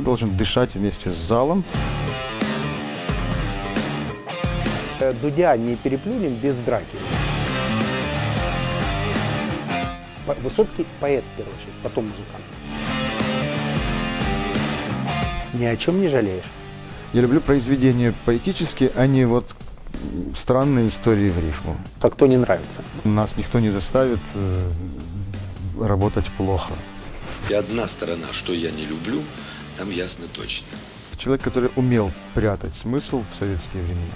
[0.00, 1.62] ты должен дышать вместе с залом.
[4.98, 6.96] Э, Дудя не переплюнем без драки.
[10.42, 12.44] Высоцкий поэт в первую очередь, потом музыкант.
[15.52, 16.44] Ни о чем не жалеешь.
[17.12, 19.44] Я люблю произведения поэтические, а не вот
[20.36, 21.76] странные истории в рифму.
[22.00, 22.82] А кто не нравится?
[23.04, 24.68] Нас никто не заставит э,
[25.80, 26.72] работать плохо.
[27.50, 29.20] И одна сторона, что я не люблю,
[29.80, 30.66] там ясно точно.
[31.16, 34.12] Человек, который умел прятать смысл в советские времена.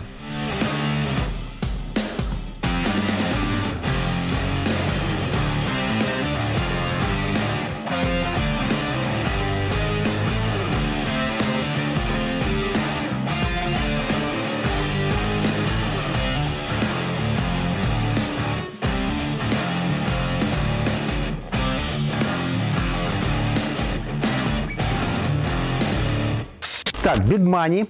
[27.24, 27.88] Big Money.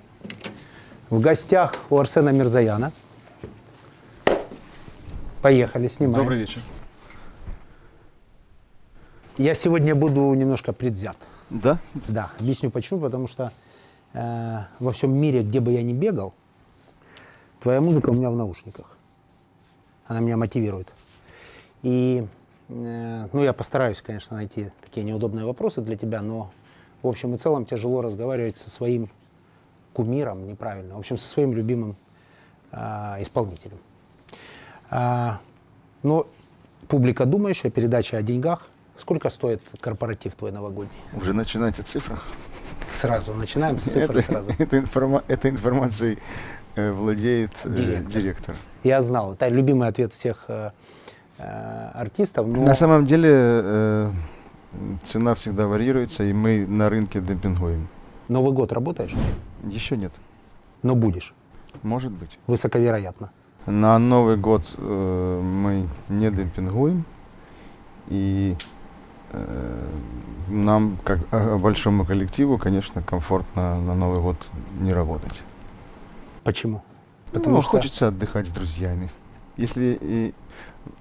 [1.11, 2.93] В гостях у Арсена Мирзаяна.
[5.43, 6.19] Поехали, снимаем.
[6.19, 6.61] Добрый вечер.
[9.37, 11.17] Я сегодня буду немножко предвзят.
[11.51, 11.81] Да?
[12.07, 13.01] Да, объясню почему.
[13.01, 13.51] Потому что
[14.13, 16.33] э, во всем мире, где бы я ни бегал,
[17.61, 18.97] твоя музыка у меня в наушниках.
[20.07, 20.93] Она меня мотивирует.
[21.83, 22.25] И,
[22.69, 26.53] э, ну, я постараюсь, конечно, найти такие неудобные вопросы для тебя, но
[27.03, 29.11] в общем и целом тяжело разговаривать со своим
[29.95, 31.97] кумиром, неправильно, в общем, со своим любимым
[32.73, 32.77] э,
[33.21, 33.79] исполнителем.
[34.91, 35.39] А,
[36.03, 36.27] но
[36.89, 38.69] публика думающая, передача о деньгах.
[38.97, 40.97] Сколько стоит корпоратив твой новогодний?
[41.21, 42.19] Уже начинайте цифра.
[42.93, 44.51] Сразу начинаем с цифры это, сразу.
[44.59, 46.19] это информа- этой информацией
[46.77, 48.13] э, владеет э, Директор.
[48.13, 48.57] директор.
[48.85, 49.33] Я знал.
[49.35, 50.71] Это любимый ответ всех э,
[51.39, 52.47] э, артистов.
[52.47, 54.11] Но На самом деле э,
[55.07, 57.89] цена всегда варьируется, и мы на рынке демпингуем.
[58.29, 59.15] Новый год работаешь,
[59.65, 60.13] Еще нет.
[60.83, 61.35] но будешь.
[61.83, 62.39] Может быть.
[62.47, 63.31] Высоковероятно.
[63.67, 67.05] На Новый год э, мы не демпингуем,
[68.09, 68.57] и
[69.33, 69.89] э,
[70.49, 74.37] нам, как э, большому коллективу, конечно, комфортно на Новый год
[74.79, 75.43] не работать.
[76.45, 76.83] Почему?
[77.33, 79.11] Потому что хочется отдыхать с друзьями.
[79.57, 80.35] Если и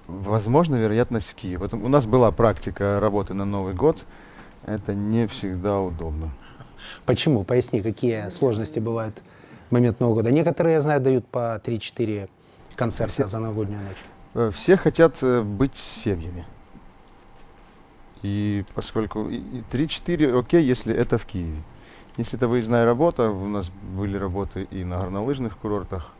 [0.06, 1.60] возможно, вероятность в Киев.
[1.60, 4.04] Вот у нас была практика работы на Новый год.
[4.64, 6.30] Это не всегда удобно.
[7.06, 7.44] Почему?
[7.44, 9.22] Поясни, какие сложности бывают
[9.68, 10.30] в момент Нового года.
[10.30, 12.28] Некоторые, я знаю, дают по 3-4
[12.76, 14.04] концерта за новогоднюю ночь.
[14.34, 16.44] Э, Все хотят э, быть с семьями.
[18.22, 21.60] И поскольку и- и 3-4 окей, если это в Киеве.
[22.16, 26.12] Если это выездная работа, у нас были работы и на горнолыжных курортах,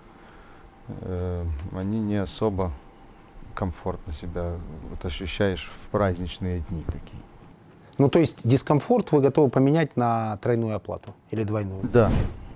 [0.88, 2.72] э, они не особо
[3.54, 4.56] комфортно себя
[4.90, 7.22] вот ощущаешь в праздничные дни такие.
[7.98, 11.82] Ну, то есть дискомфорт вы готовы поменять на тройную оплату или двойную?
[11.92, 12.10] Да,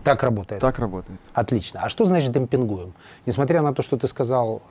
[0.04, 0.60] Так работает?
[0.60, 1.20] так работает.
[1.34, 1.80] Отлично.
[1.82, 2.94] А что значит демпингуем?
[3.26, 4.62] Несмотря на то, что ты сказал,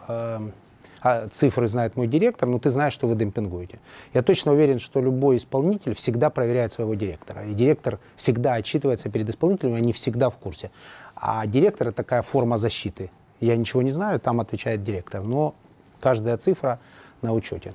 [1.02, 3.80] а цифры знает мой директор, но ты знаешь, что вы демпингуете.
[4.14, 7.44] Я точно уверен, что любой исполнитель всегда проверяет своего директора.
[7.46, 10.72] И директор всегда отчитывается перед исполнителем, и они всегда в курсе.
[11.16, 13.12] А директор– такая форма защиты.
[13.40, 15.22] Я ничего не знаю, там отвечает директор.
[15.22, 15.54] Но
[16.02, 16.80] каждая цифра
[17.22, 17.74] на учете.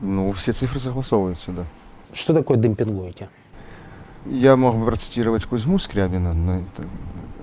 [0.00, 1.64] Ну, все цифры согласовываются, да.
[2.12, 3.28] Что такое демпингуете?
[4.26, 6.84] Я мог бы процитировать Кузьму Скрябина, но это,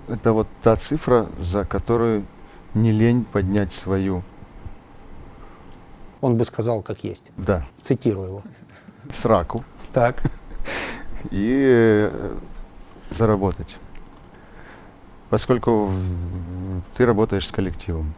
[0.07, 2.25] это вот та цифра, за которую
[2.73, 4.23] не лень поднять свою,
[6.21, 7.31] Он бы сказал, как есть.
[7.37, 8.43] да, Цитирую его.
[9.13, 9.63] сраку
[9.93, 10.21] Так.
[11.31, 12.35] и э,
[13.11, 13.77] заработать.
[15.29, 15.91] Поскольку
[16.95, 18.13] ты работаешь с коллективом.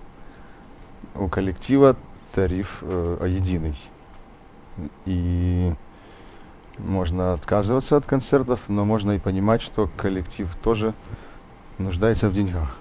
[1.16, 1.96] У коллектива
[2.34, 3.76] тариф э, единый.
[5.06, 5.74] И
[6.78, 10.94] можно отказываться от концертов, но можно и понимать, что коллектив тоже
[11.78, 12.78] нуждается в деньгах,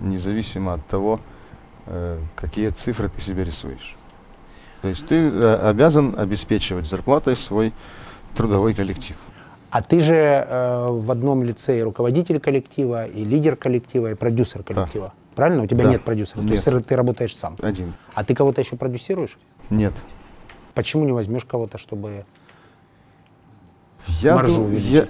[0.00, 1.20] независимо от того,
[1.86, 3.96] э, какие цифры ты себе рисуешь.
[4.82, 7.72] То есть ты э, обязан обеспечивать зарплатой свой
[8.36, 9.16] трудовой коллектив.
[9.70, 14.62] А ты же э, в одном лице и руководитель коллектива, и лидер коллектива, и продюсер
[14.62, 15.14] коллектива.
[15.34, 15.62] Правильно?
[15.62, 15.90] У тебя Да.
[15.90, 16.38] нет продюсера.
[16.38, 16.52] То Нет.
[16.52, 17.56] есть ты- ты работаешь сам.
[17.62, 17.94] Один.
[18.14, 19.38] А ты кого-то еще продюсируешь?
[19.70, 19.94] Нет.
[20.74, 22.24] Почему не возьмешь кого-то, чтобы...
[24.20, 25.06] Я, Маржу дум- я,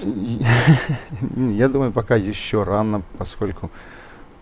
[1.53, 3.70] я думаю, пока еще рано, поскольку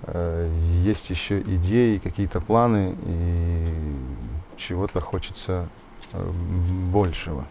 [0.03, 0.51] э,
[0.83, 3.69] есть еще идеи, какие-то планы, и
[4.57, 5.69] чего-то хочется
[6.13, 6.31] э,
[6.93, 7.45] большего.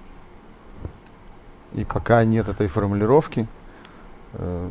[1.74, 3.48] И пока нет этой формулировки,
[4.34, 4.70] э,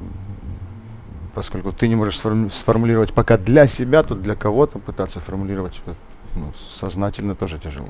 [1.35, 5.95] поскольку ты не можешь сформу- сформулировать пока для себя, то для кого-то пытаться формулировать э,
[6.35, 7.89] ну, сознательно тоже тяжело.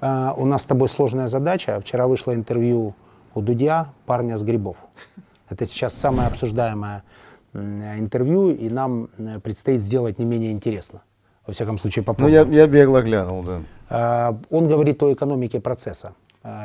[0.00, 1.80] А, у нас с тобой сложная задача.
[1.80, 2.94] Вчера вышло интервью
[3.34, 4.76] у Дудя парня с грибов.
[5.48, 7.02] Это сейчас самое обсуждаемое
[7.52, 11.02] интервью, и нам э, предстоит сделать не менее интересно.
[11.46, 12.50] Во всяком случае, Ну, я, попробуем.
[12.52, 13.60] я бегло глянул, да.
[13.88, 16.14] А, Он говорит о экономике процесса.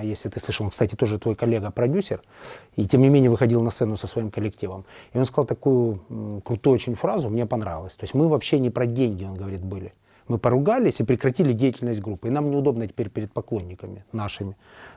[0.04, 2.22] Если ты слышал, он, кстати, тоже твой коллега-продюсер,
[2.78, 4.86] и тем не менее выходил на сцену со своим коллективом.
[5.12, 7.98] И он сказал такую крутую очень фразу, мне понравилось.
[7.98, 9.94] То есть мы вообще не про деньги, он говорит, были.
[10.28, 12.28] Мы поругались и прекратили деятельность группы.
[12.28, 14.56] И нам неудобно теперь перед поклонниками нашими,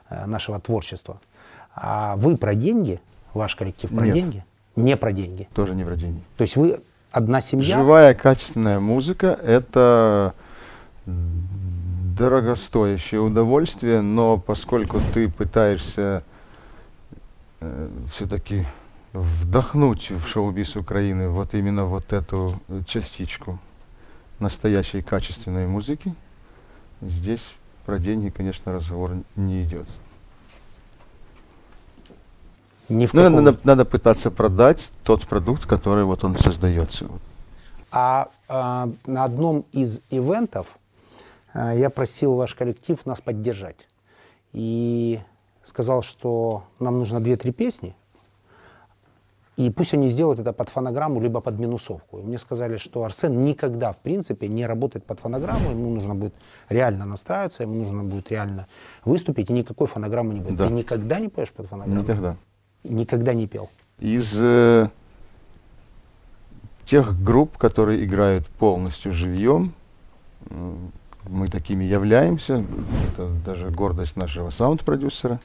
[0.09, 1.21] э, нашего творчества.
[1.75, 3.01] А вы про деньги,
[3.35, 4.15] ваш коллектив про Нет.
[4.15, 4.45] деньги?
[4.77, 5.49] Не про деньги.
[5.55, 6.23] Тоже не про деньги.
[6.37, 6.81] То есть вы
[7.11, 7.77] одна семья?
[7.77, 10.35] Живая качественная музыка— это
[11.07, 16.23] дорогостоящее удовольствие, но поскольку ты пытаешься
[18.11, 18.67] все-таки
[19.13, 23.59] вдохнуть в шоу-биз Украины вот именно вот эту э, частичку
[24.41, 26.15] настоящей качественной музыки,
[27.01, 27.43] здесь
[27.85, 29.89] про деньги, конечно, разговор не идет.
[32.89, 37.09] Ни в каком- надо, надо пытаться продать тот продукт, который вот он создается.
[37.91, 40.79] А, а, на одном из ивентов
[41.53, 43.89] а, я просил ваш коллектив нас поддержать.
[44.53, 45.21] И
[45.63, 47.95] сказал, что нам нужно 2-3 песни,
[49.59, 52.21] и пусть они сделают это под фонограмму, либо под минусовку.
[52.21, 56.33] И мне сказали, что Арсен никогда, в принципе, не работает под фонограмму, ему нужно будет
[56.69, 58.69] реально настраиваться, ему нужно будет реально
[59.05, 60.57] выступить, и никакой фонограммы не будет.
[60.57, 60.69] Да.
[60.69, 62.03] Ты никогда не поешь под фонограмму?
[62.03, 62.37] Никогда.
[62.85, 63.69] Никогда не пел.
[63.99, 64.91] из э,
[66.87, 69.73] тех групп, которые играют полностью живьем,
[70.51, 70.93] м,
[71.29, 72.65] мы такими являемся,
[73.13, 75.41] это даже гордость нашего саунд-продюсера,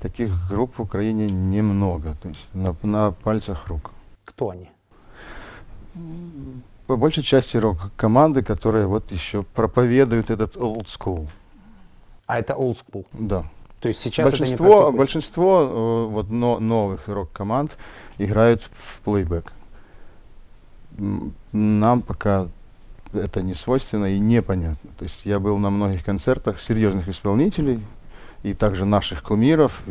[0.00, 3.90] таких групп в Украине немного, то есть на, на пальцах рук.
[4.24, 4.70] Кто они?
[6.86, 11.28] По большей части рок-команды, которые вот еще проповедуют этот old school.
[12.26, 13.06] А это old school.
[13.12, 13.44] Да.
[13.80, 17.76] То есть сейчас это не большинство большинство э, вот но- новых рок-команд
[18.18, 19.52] играют в плейбэк.
[21.52, 22.48] Нам пока
[23.12, 24.90] это не свойственно и непонятно.
[24.98, 27.80] То есть я был на многих концертах серьезных исполнителей
[28.42, 29.82] и также наших кумиров,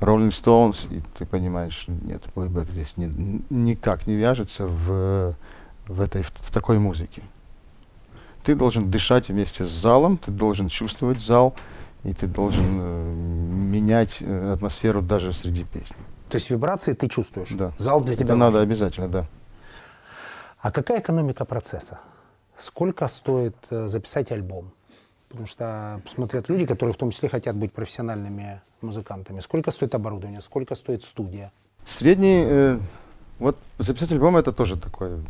[0.00, 5.34] Rolling Stones, и ты понимаешь, нет, плейбэк здесь ни- н- никак не вяжется в,
[5.86, 7.22] в этой в, в такой музыке.
[8.42, 11.54] Ты должен дышать вместе с залом, ты должен чувствовать зал,
[12.02, 15.96] и ты должен э, менять э, атмосферу даже среди песен.
[16.28, 17.50] То есть вибрации ты чувствуешь?
[17.52, 17.72] Да.
[17.78, 18.70] Зал для тебя Это надо важен.
[18.70, 19.26] обязательно, да.
[20.60, 21.98] А какая экономика процесса?
[22.56, 24.72] Сколько стоит э, записать альбом?
[25.34, 29.40] Потому что смотрят люди, которые в том числе хотят быть профессиональными музыкантами.
[29.40, 30.40] Сколько стоит оборудование?
[30.40, 31.50] Сколько стоит студия?
[31.84, 32.78] Средний, э,
[33.40, 35.20] вот записать альбом это тоже такое,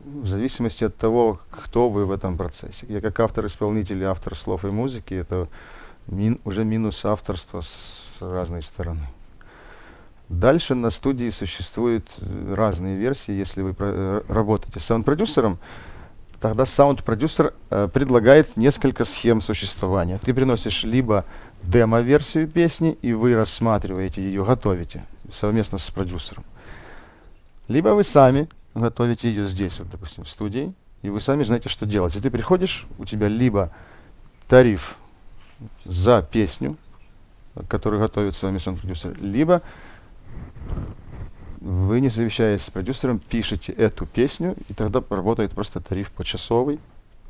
[0.00, 2.86] в зависимости от того, кто вы в этом процессе.
[2.88, 5.46] Я как автор-исполнитель, автор слов и музыки, это
[6.06, 9.02] мин- уже минус авторства с разной стороны.
[10.30, 13.32] Дальше на студии существуют э, разные версии.
[13.32, 15.58] Если вы про- э, работаете с саунд-продюсером,
[16.40, 20.18] тогда саунд-продюсер э, предлагает несколько схем существования.
[20.18, 21.24] Ты приносишь либо
[21.62, 26.44] демо-версию песни, и вы рассматриваете ее, готовите совместно с продюсером.
[27.66, 30.72] Либо вы сами готовите ее здесь, вот, допустим, в студии,
[31.02, 32.16] и вы сами знаете, что делать.
[32.16, 33.70] И ты приходишь, у тебя либо
[34.48, 34.96] тариф
[35.84, 36.76] за песню,
[37.68, 39.62] который готовит с саунд-продюсер, либо
[41.60, 46.78] вы, не совещаясь с продюсером, пишете эту песню, и тогда работает просто тариф почасовый.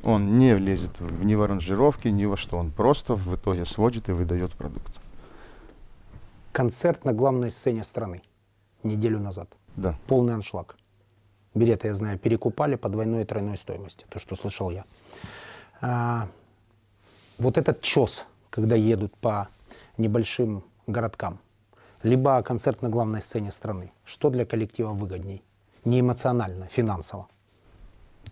[0.03, 2.57] Он не влезет в, ни в аранжировки, ни во что.
[2.57, 4.93] Он просто в итоге сводит и выдает продукт.
[6.51, 8.21] Концерт на главной сцене страны
[8.83, 9.49] неделю назад.
[9.75, 9.97] Да.
[10.07, 10.77] Полный аншлаг.
[11.53, 14.05] Билеты, я знаю, перекупали по двойной и тройной стоимости.
[14.09, 14.85] То, что слышал я.
[15.81, 16.27] А,
[17.37, 19.49] вот этот чес, когда едут по
[19.97, 21.39] небольшим городкам,
[22.03, 25.43] либо концерт на главной сцене страны, что для коллектива выгодней?
[25.85, 27.27] Не эмоционально, финансово.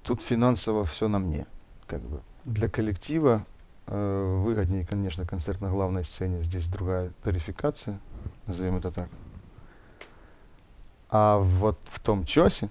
[0.03, 1.45] Тут финансово все на мне.
[1.85, 2.21] Как бы.
[2.45, 3.45] Для коллектива
[3.87, 6.43] э, выгоднее, конечно, концерт на главной сцене.
[6.43, 7.99] Здесь другая тарификация,
[8.45, 9.09] назовем это так.
[11.09, 12.69] А вот в том часе,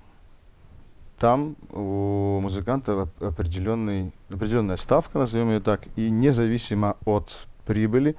[1.18, 8.16] там у музыканта определенная ставка, назовем ее так, и независимо от прибыли,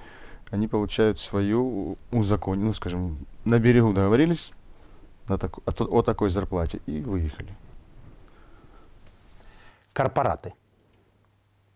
[0.51, 4.51] они получают свою узаконь, ну, скажем, на берегу договорились
[5.27, 7.55] на таку- о, о такой зарплате и выехали.
[9.93, 10.53] Корпораты.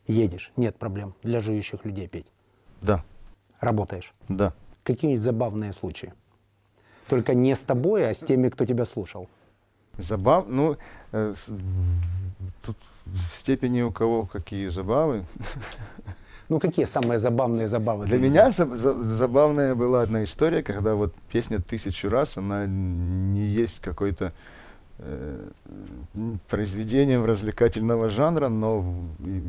[0.07, 2.27] Едешь, нет проблем для жующих людей петь.
[2.81, 3.03] Да,
[3.59, 4.13] Работаешь.
[4.27, 4.53] да.
[4.83, 6.13] Какие-нибудь забавные случаи?
[7.07, 9.29] Только не с тобой, а с теми, кто тебя слушал.
[9.97, 10.77] Забав, ну,
[11.11, 11.35] э,
[12.63, 15.25] тут в степени у кого какие забавы.
[16.51, 18.05] Ну какие самые забавные забавы?
[18.07, 23.47] Для меня за- за- забавная была одна история, когда вот песня тысячу раз, она не
[23.47, 24.33] есть какой-то
[24.99, 25.49] э,
[26.49, 28.83] произведением развлекательного жанра, но
[29.19, 29.41] и-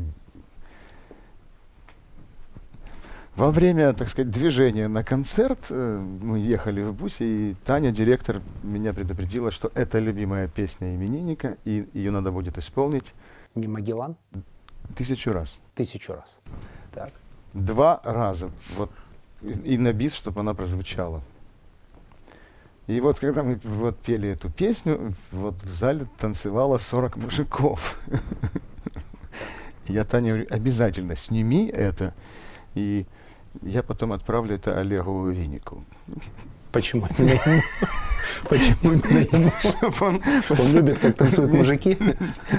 [3.35, 8.39] во время, так сказать, движения на концерт э, мы ехали в бусе, и Таня, директор,
[8.63, 13.13] меня предупредила, что это любимая песня именинника, и ее надо будет исполнить
[13.55, 14.15] Не Магеллан?
[14.95, 15.57] тысячу раз.
[15.75, 16.39] Тысячу раз.
[16.93, 17.11] Так.
[17.53, 18.91] два раза, вот,
[19.41, 21.21] и, и на бис, чтобы она прозвучала.
[22.87, 27.97] И вот когда мы вот пели эту песню, вот в зале танцевало 40 мужиков.
[29.87, 32.13] Я Таня говорю, обязательно сними это,
[32.73, 33.05] и
[33.61, 35.83] я потом отправлю это Олегу Виннику.
[36.73, 37.61] Почему именно ему?
[38.49, 39.51] Почему именно ему?
[40.01, 40.21] Он,
[40.59, 41.97] Он любит, как танцуют мужики.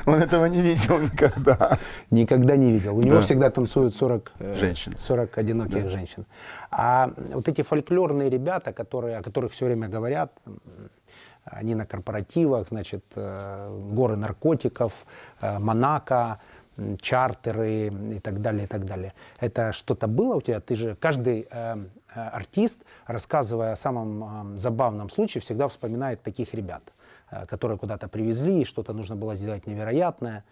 [0.06, 1.78] он этого не видел никогда.
[2.11, 2.97] Никогда не видел.
[2.97, 3.21] У него Да.
[3.21, 4.94] всегда танцуют 40, э, Женщин.
[4.99, 6.25] 40 одиноких женщин.
[6.71, 10.30] А вот эти фольклорные ребята, которые, о которых все время говорят,
[11.44, 14.92] они на корпоративах, значит, э, горы наркотиков,
[15.42, 16.38] э, Монако,
[17.00, 19.12] чартеры и так далее, и так далее.
[19.40, 20.59] Это что-то было у тебя?
[20.61, 26.54] Ты же каждый э, э, артист, рассказывая о самом э, забавном случае, всегда вспоминает таких
[26.54, 26.83] ребят,
[27.30, 30.44] э, которые куда-то привезли, и что-то нужно было сделать невероятное.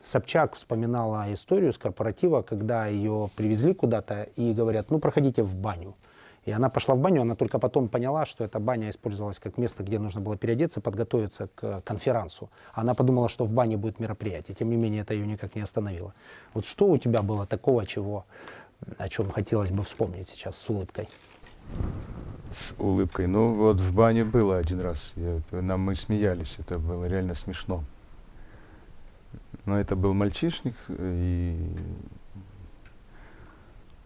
[0.00, 5.94] Собчак вспоминала историю с корпоратива, когда ее привезли куда-то и говорят, ну проходите в баню.
[6.44, 9.84] И она пошла в баню, она только потом поняла, что эта баня использовалась как место,
[9.84, 12.50] где нужно было переодеться, подготовиться к конферансу.
[12.74, 14.56] Она подумала, что в бане будет мероприятие.
[14.56, 16.14] Тем не менее, это ее никак не остановило.
[16.52, 18.24] Вот что у тебя было такого, чего,
[18.98, 21.08] о чем хотелось бы вспомнить сейчас с улыбкой?
[22.56, 23.26] С улыбкой.
[23.26, 24.98] Ну вот в бане было один раз.
[25.16, 27.84] Я- нам мы смеялись, это было реально смешно.
[29.64, 31.74] Но это был мальчишник, и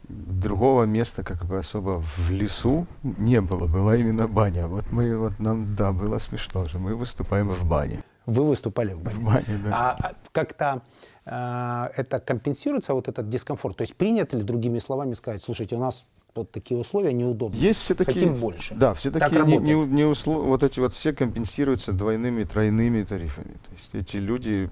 [0.09, 4.67] другого места как бы особо в лесу не было, была именно баня.
[4.67, 8.03] Вот мы, вот нам, да, было смешно же, мы выступаем в бане.
[8.27, 9.19] Вы выступали в бане.
[9.19, 9.71] В бане, да.
[9.73, 10.83] А а как-то
[11.31, 13.77] это компенсируется, вот этот дискомфорт?
[13.77, 16.07] То есть принято ли, другими словами сказать, слушайте, у нас
[16.37, 17.61] вот такие условия неудобные.
[17.61, 18.15] Есть все такие...
[18.15, 18.75] Хотим больше.
[18.75, 19.89] Да, все Так такие не, работает.
[19.89, 23.55] не- не услу- вот эти вот все компенсируются двойными, тройными тарифами.
[23.55, 24.71] То есть эти люди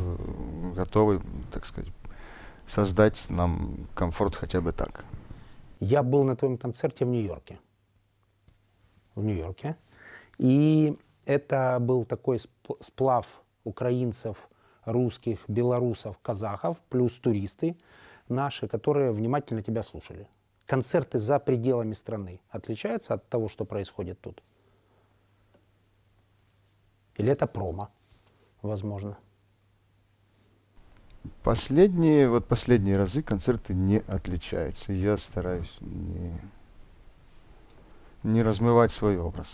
[0.00, 1.90] э, готовы, так сказать,
[2.68, 5.04] создать нам комфорт хотя бы так.
[5.80, 7.58] Я был на твоем концерте в Нью-Йорке.
[9.14, 9.76] В Нью-Йорке.
[10.38, 13.26] И это был такой сп- сплав
[13.64, 14.36] украинцев,
[14.88, 17.76] русских, белорусов, казахов, плюс туристы
[18.28, 20.28] наши, которые внимательно тебя слушали.
[20.66, 24.42] Концерты за пределами страны отличаются от того, что происходит тут?
[27.16, 27.88] Или это промо,
[28.62, 29.18] возможно?
[31.42, 34.92] Последние, вот последние разы концерты не отличаются.
[34.92, 36.40] Я стараюсь не,
[38.22, 39.48] не размывать свой образ.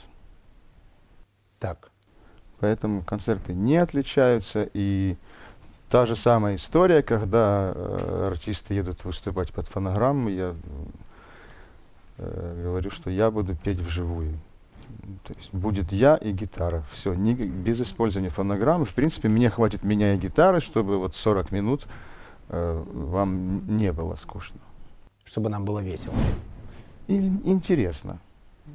[1.58, 1.93] Так.
[2.64, 4.66] Поэтому концерты не отличаются.
[4.72, 5.16] И
[5.90, 10.54] та же самая история, когда э, артисты едут выступать под фонограмму, я
[12.16, 14.38] э, говорю, что я буду петь вживую.
[15.24, 16.84] То есть будет я и гитара.
[16.90, 18.86] Все, без использования фонограммы.
[18.86, 21.86] В принципе, мне хватит меня и гитары, чтобы вот 40 минут
[22.48, 24.60] э, вам не было скучно.
[25.26, 26.14] Чтобы нам было весело.
[27.08, 28.20] И интересно.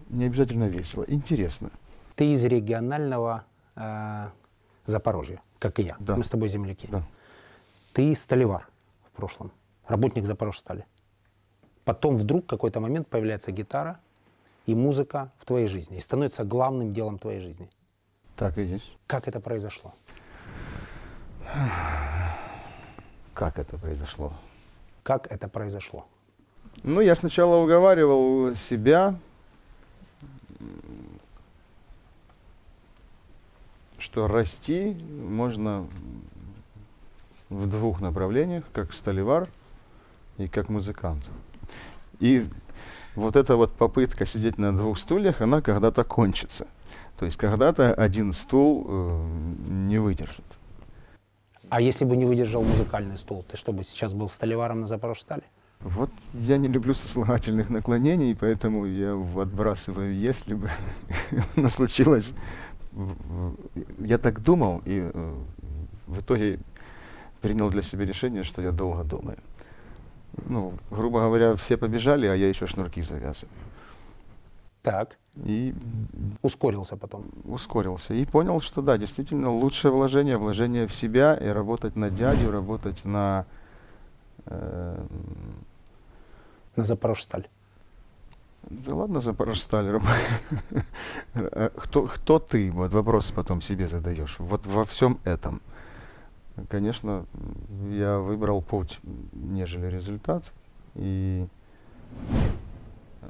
[0.09, 1.71] Не обязательно весело, интересно.
[2.15, 3.45] Ты из регионального
[3.75, 4.29] э,
[4.85, 5.95] Запорожья, как и я.
[5.99, 6.15] Да.
[6.15, 6.87] Мы с тобой земляки.
[6.91, 7.03] Да.
[7.93, 8.67] Ты столевар
[9.11, 9.51] в прошлом,
[9.87, 10.85] работник Запорожстали.
[11.85, 13.99] Потом вдруг в какой-то момент появляется гитара
[14.65, 15.97] и музыка в твоей жизни.
[15.97, 17.69] И становится главным делом твоей жизни.
[18.35, 18.97] Так и есть.
[19.07, 19.93] Как это произошло?
[23.33, 24.33] Как это произошло?
[25.03, 26.05] Как это произошло?
[26.83, 29.15] Ну, я сначала уговаривал себя,
[34.11, 35.85] что расти можно
[37.49, 39.47] в двух направлениях, как столевар
[40.37, 41.23] и как музыкант.
[42.19, 42.47] И
[43.15, 46.67] вот эта вот попытка сидеть на двух стульях, она когда-то кончится.
[47.17, 49.27] То есть когда-то один стул э,
[49.67, 50.45] не выдержит.
[51.69, 55.43] А если бы не выдержал музыкальный стул, ты что бы сейчас был столеваром на Запорожстале?
[55.81, 60.69] Вот я не люблю сослагательных наклонений, поэтому я отбрасываю «если бы».
[61.55, 62.29] Но случилось...
[63.99, 65.33] Я так думал, и э,
[66.07, 66.59] в итоге
[67.41, 69.37] принял для себя решение, что я долго думаю.
[70.47, 73.49] Ну, грубо говоря, все побежали, а я еще шнурки завязываю.
[74.81, 75.73] Так, И
[76.41, 77.25] ускорился потом.
[77.45, 78.13] ускорился.
[78.13, 83.05] И понял, что да, действительно, лучшее вложение, вложение в себя и работать на дядю, работать
[83.05, 83.45] на
[84.45, 85.05] Э,
[86.75, 87.47] На Запорожсталь.
[88.63, 89.89] Да ладно, Запорожсталь.
[89.89, 90.03] Ром.
[91.33, 92.71] Э, кто, кто ты?
[92.71, 94.35] Вот вопрос потом себе задаешь.
[94.39, 95.61] Вот во всем этом.
[96.67, 97.25] Конечно,
[97.89, 98.99] я выбрал путь,
[99.33, 100.43] нежели результат.
[100.95, 101.47] И
[103.21, 103.27] э,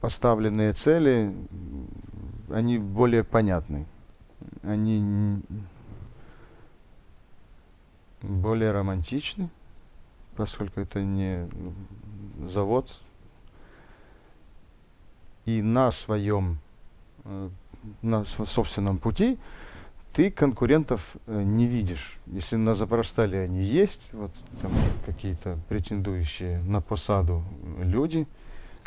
[0.00, 1.34] поставленные цели,
[2.50, 3.86] они более понятны.
[4.62, 5.40] Они
[8.22, 9.48] более романтичны,
[10.38, 11.74] поскольку это не м,
[12.48, 13.00] завод.
[15.46, 16.58] И на своем,
[17.24, 17.50] э,
[18.02, 19.36] на собственном пути
[20.12, 22.18] ты конкурентов э, не видишь.
[22.26, 24.30] Если на Запорожстале они есть, вот
[24.62, 24.70] там
[25.04, 27.42] какие-то претендующие на посаду
[27.80, 28.28] люди,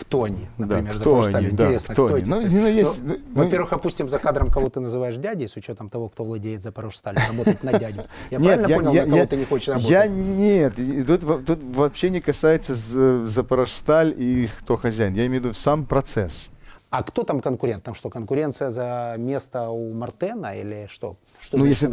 [0.02, 2.26] Кто они, Да, например, кто они, да, Интересно, кто кто, они?
[2.26, 5.90] Ну, ну, есть, Ну, ну, Во-первых, опустим за кадром, кого ты называешь дядей, с учетом
[5.90, 8.06] того, кто владеет Запорожсталь, работать на дядю.
[8.32, 9.90] Я Нет, правильно понял, на кого ты не хочешь работать?
[9.90, 10.74] Я нет,
[11.06, 15.14] тут, тут вообще не касается з- Запорожсталь и кто хозяин.
[15.14, 16.50] Я имею в виду сам процесс.
[16.92, 17.84] А кто там конкурент?
[17.84, 21.16] Там что, конкуренция за место у Мартена или что?
[21.40, 21.90] Что ну, если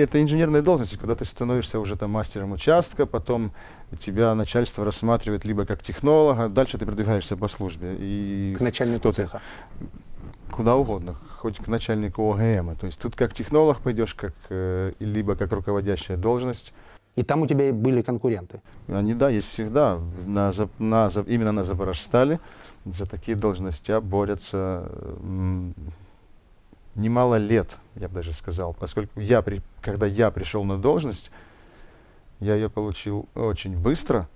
[0.00, 3.52] это инженерная должность, когда ты становишься уже там мастером участка, потом
[4.04, 9.40] тебя начальство рассматривает либо как технолога, дальше ты продвигаешься по службе и К начальнику цеха.
[10.50, 12.74] куда угодно, хоть к начальнику ОГМ.
[12.74, 16.72] То есть тут как технолог пойдешь, как э, либо как руководящая должность.
[17.14, 18.62] И там у тебя были конкуренты.
[18.88, 20.00] Они, да, есть всегда.
[20.26, 22.40] На, на, именно на Запорожстале
[22.84, 24.90] за такие должности борются
[26.94, 28.74] немало лет, я бы даже сказал.
[28.74, 31.30] Поскольку я, при, когда я пришел на должность,
[32.40, 34.28] я ее получил очень быстро,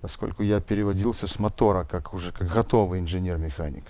[0.00, 3.84] поскольку я переводился с мотора, как уже как готовый инженер-механик.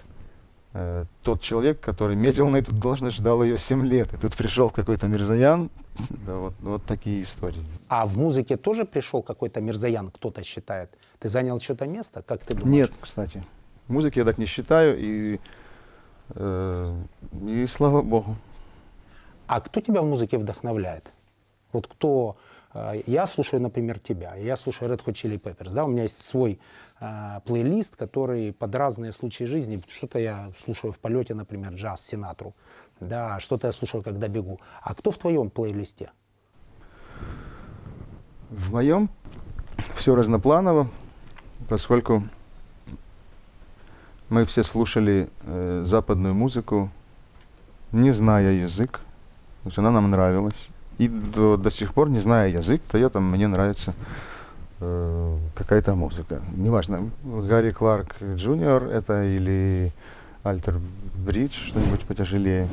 [0.78, 4.12] Э, тот человек, который медлил на эту должность, ждал ее 7 лет.
[4.12, 5.70] И тут пришел какой-то Мирзаян.
[6.26, 7.64] Да, вот, вот такие истории.
[7.88, 10.90] А в музыке тоже пришел какой-то Мирзаян, кто-то считает.
[11.18, 12.20] Ты занял что-то место?
[12.20, 12.74] Как ты думаешь?
[12.76, 13.42] Нет, кстати.
[13.88, 15.40] Музыки я так не считаю, и,
[16.34, 16.96] э,
[17.46, 18.36] и слава богу.
[19.46, 21.10] А кто тебя в музыке вдохновляет?
[21.72, 22.36] Вот кто...
[22.76, 24.34] э, Я слушаю, например, тебя.
[24.34, 25.72] Я слушаю Red Hot Chili Peppers.
[25.72, 25.84] Да?
[25.84, 26.58] У меня есть свой
[27.00, 29.82] э, плейлист, который под разные случаи жизни.
[29.88, 32.54] Что-то я слушаю в полете, например, джаз, Синатру.
[33.00, 34.58] Да, что-то я слушаю, когда бегу.
[34.82, 36.10] А кто в твоем плейлисте?
[38.50, 39.10] В моем
[39.96, 40.88] все разнопланово,
[41.68, 42.22] поскольку
[44.28, 46.90] мы все слушали э, западную музыку,
[47.92, 49.00] не зная язык.
[49.62, 50.68] То есть она нам нравилась.
[50.98, 53.92] И до, до сих пор, не зная язык, то я там, мне нравится
[54.80, 56.40] э, какая-то музыка.
[56.56, 59.92] Неважно, Гарри Кларк Джуниор это или
[60.42, 60.78] Альтер
[61.18, 62.68] Бридж, что-нибудь потяжелее.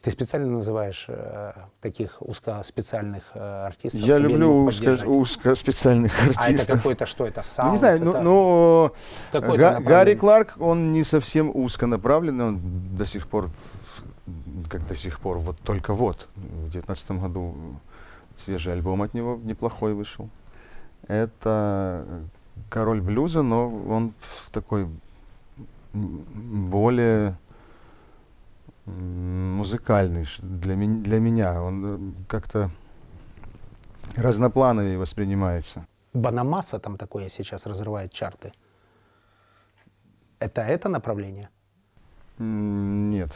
[0.00, 4.00] Ты специально называешь э, таких узкоспециальных э, артистов?
[4.00, 6.76] Я люблю узко, узкоспециальных А это артистов.
[6.76, 7.26] какой-то что?
[7.26, 7.72] Это Ну, саунд?
[7.72, 8.92] не знаю, ну, это но
[9.56, 10.14] Га- Гарри?
[10.14, 12.60] Кларк, он не совсем узконаправленный, он
[12.96, 13.50] до сих пор,
[14.68, 17.54] как до сих пор, вот только вот, в девятнадцатом году
[18.44, 20.28] свежий альбом от него неплохой вышел.
[21.06, 22.04] Это
[22.68, 24.12] король блюза, но он
[24.52, 24.88] такой
[25.92, 27.36] более
[28.86, 31.62] музыкальный для, мен- для меня.
[31.62, 32.70] Он э, как-то
[34.16, 35.86] разноплановее воспринимается.
[36.14, 38.52] Банамаса там такое сейчас разрывает чарты.
[40.38, 41.50] Это это направление?
[42.38, 43.30] Нет.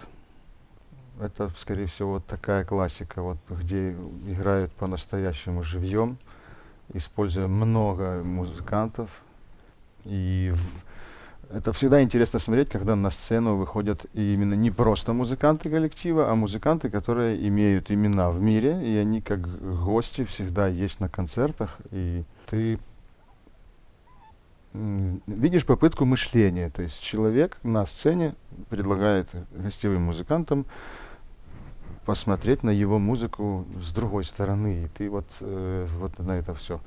[1.20, 3.92] Это, скорее всего, вот такая классика, вот, где
[4.26, 6.16] играют по-настоящему живьем,
[6.94, 9.10] используя много музыкантов.
[10.04, 16.30] И в- это всегда интересно смотреть, когда на сцену выходят именно не просто музыканты коллектива,
[16.30, 19.40] а музыканты, которые имеют имена в мире, и они как
[19.84, 22.78] гости всегда есть на концертах, и ты
[24.72, 26.70] видишь попытку мышления.
[26.70, 28.34] То есть человек на сцене
[28.70, 30.64] предлагает гостевым музыкантам
[32.04, 34.84] посмотреть на его музыку с другой стороны.
[34.84, 36.80] И ты вот, э, вот на это все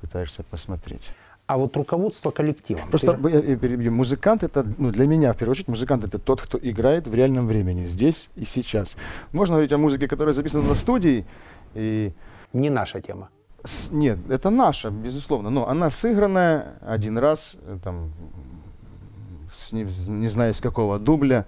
[0.00, 1.02] пытаешься посмотреть.
[1.46, 2.88] А вот руководство коллективом.
[2.90, 3.90] Просто ты я- я перебью.
[3.90, 7.46] Музыкант это, ну, для меня, в первую очередь, музыкант это тот, кто играет в реальном
[7.46, 8.88] времени, здесь и сейчас.
[9.32, 11.24] Можно говорить о музыке, которая записана на студии,
[11.74, 12.12] и
[12.52, 13.28] не наша тема.
[13.64, 18.12] с- Нет, это наша, безусловно, но она сыгранная один раз, э, там,
[19.52, 21.44] с не, не знаю с какого дубля,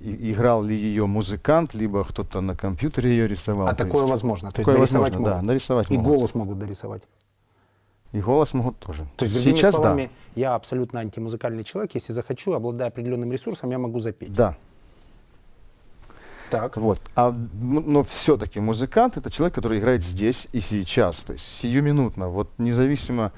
[0.00, 3.66] и- играл ли ее музыкант, либо кто-то на компьютере ее рисовал.
[3.68, 4.50] А то такое есть возможно.
[4.52, 5.46] То есть такое нарисовать возможно, да, могут.
[5.48, 6.12] нарисовать И могут.
[6.12, 7.02] голос могут дорисовать.
[8.12, 9.06] И голос могут тоже.
[9.16, 11.94] То есть, другими Сейчас словами, я абсолютно антимузыкальный человек.
[11.94, 14.32] Если захочу, обладая определенным ресурсом, я могу запеть.
[14.32, 14.50] да.
[14.50, 14.56] Да.
[16.48, 16.76] Так.
[16.76, 17.00] Вот.
[17.16, 17.50] А, м,
[17.92, 22.28] но все-таки музыкант это человек, который играет здесь и сейчас, то есть сиюминутно.
[22.28, 23.32] Вот независимо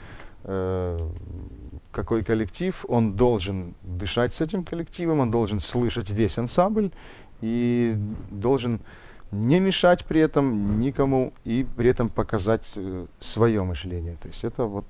[0.44, 1.08] э,
[1.90, 6.90] какой коллектив, он должен дышать с этим коллективом, он должен слышать весь ансамбль
[7.40, 7.96] и
[8.30, 8.80] должен
[9.30, 12.62] не мешать при этом никому и при этом показать
[13.20, 14.16] свое мышление.
[14.22, 14.84] То есть это вот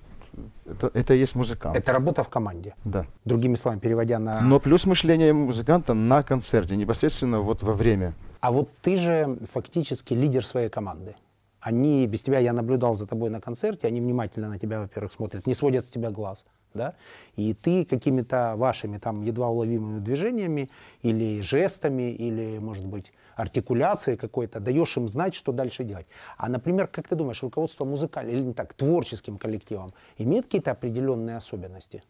[0.66, 1.76] это, это и есть музыкант.
[1.76, 2.74] Это работа в команде.
[2.84, 3.06] Да.
[3.24, 4.40] Другими словами, переводя на...
[4.40, 8.12] Но плюс мышление музыканта на концерте, непосредственно вот во время.
[8.40, 11.16] А вот ты же фактически лидер своей команды.
[11.60, 15.46] Они без тебя, я наблюдал за тобой на концерте, они внимательно на тебя, во-первых, смотрят,
[15.46, 16.94] не сводят с тебя глаз, да,
[17.36, 20.70] и ты какими-то вашими там едва уловимыми движениями
[21.02, 26.06] или жестами, или, может быть, артикуляцией какой-то даешь им знать, что дальше делать.
[26.36, 31.36] А, например, как ты думаешь, руководство музыкальным или не так, творческим коллективом имеет какие-то определенные
[31.36, 32.02] особенности?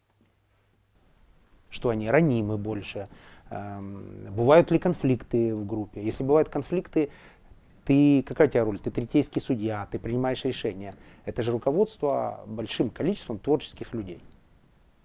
[1.70, 3.08] Что они ранимы больше?
[3.50, 6.02] Эм, бывают ли конфликты в группе?
[6.02, 7.10] Если бывают конфликты,
[7.84, 8.78] ты, какая у тебя роль?
[8.78, 10.94] Ты третейский судья, ты принимаешь решения.
[11.24, 14.22] Это же руководство большим количеством творческих людей.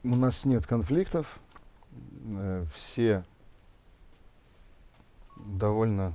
[0.04, 1.40] У нас нет конфликтов.
[2.34, 3.24] Э, Все
[5.38, 6.14] довольно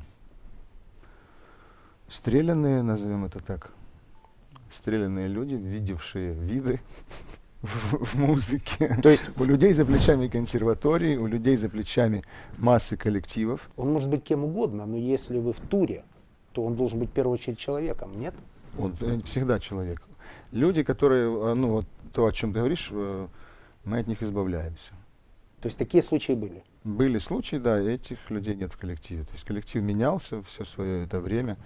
[2.09, 3.73] стрелянные, назовем это так,
[4.73, 6.81] стрелянные люди, видевшие виды
[7.63, 8.97] в, в музыке.
[9.03, 12.25] То есть У людей за плечами консерватории, у людей за плечами
[12.59, 13.69] массы коллективов.
[13.77, 16.05] он может быть кем угодно, но если вы в туре,
[16.53, 18.35] то он должен быть в первую очередь человеком, нет?
[18.79, 20.03] Он э, всегда человек.
[20.53, 22.91] Люди, которые, э, ну вот то, о чем ты говоришь,
[23.89, 24.93] мы от них избавляемся.
[25.61, 26.63] То есть такие случаи были.
[26.85, 29.25] Были случаи, да, этих людей нет в коллективе.
[29.25, 31.57] То есть коллектив менялся все свое это время.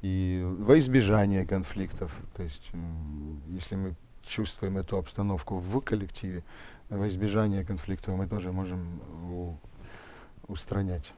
[0.00, 2.70] И во избежание конфликтов, то есть
[3.48, 6.42] если мы чувствуем эту обстановку в коллективе,
[6.88, 9.00] во избежание конфликтов мы тоже можем
[9.32, 9.56] у-
[10.48, 11.12] устранять.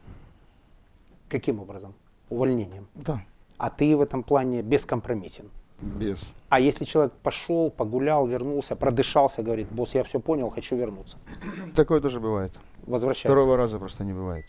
[1.28, 1.94] Каким образом?
[2.30, 2.86] Увольнением.
[2.94, 3.20] Да,
[3.58, 5.50] А ты в этом плане бескомпромиссен.
[5.80, 6.18] Без.
[6.48, 11.16] А если человек пошел, погулял, вернулся, продышался, говорит, босс, я все понял, хочу вернуться.
[11.74, 12.52] Такое тоже бывает.
[12.86, 13.28] Возвращается.
[13.28, 14.46] Второго раза просто не бывает.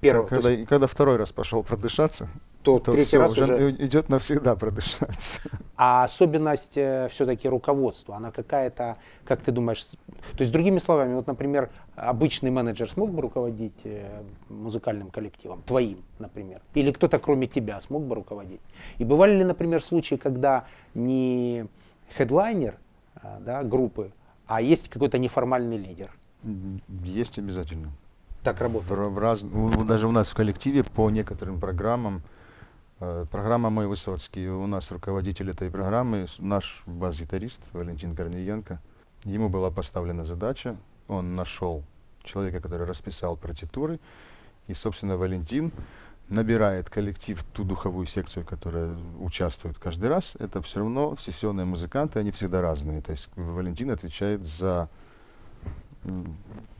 [0.00, 0.26] Первого.
[0.26, 2.28] Когда, есть когда второй раз пошел продышаться,
[2.64, 5.40] то то третий всё, раз уже идет навсегда продышаться.
[5.76, 6.70] А особенность
[7.10, 12.88] все-таки руководства, она какая-то, как ты думаешь, то есть другими словами, вот, например, обычный менеджер
[12.88, 18.60] смог бы руководить э, музыкальным коллективом, твоим, например, или кто-то кроме тебя смог бы руководить?
[18.98, 21.66] И бывали ли, например, случаи, когда не
[22.16, 22.76] хедлайнер
[23.16, 24.12] а, да, группы,
[24.46, 26.12] а есть какой-то неформальный лидер?
[27.02, 27.90] Есть обязательно.
[28.44, 28.92] Так В, работает.
[28.92, 32.33] ра- в раз- ну, даже у нас в коллективе по некоторым программам, э,
[32.98, 38.80] программа «Мой Высоцкий», у нас руководитель этой программы, наш бас-гитарист Валентин Корниенко.
[39.24, 40.76] Ему была поставлена задача,
[41.08, 41.82] он нашел
[42.22, 43.98] человека, который расписал партитуры,
[44.66, 45.72] и, собственно, Валентин
[46.28, 50.34] набирает коллектив, ту духовую секцию, которая участвует каждый раз.
[50.38, 53.02] Это все равно сессионные музыканты, они всегда разные.
[53.02, 54.88] То есть Валентин отвечает за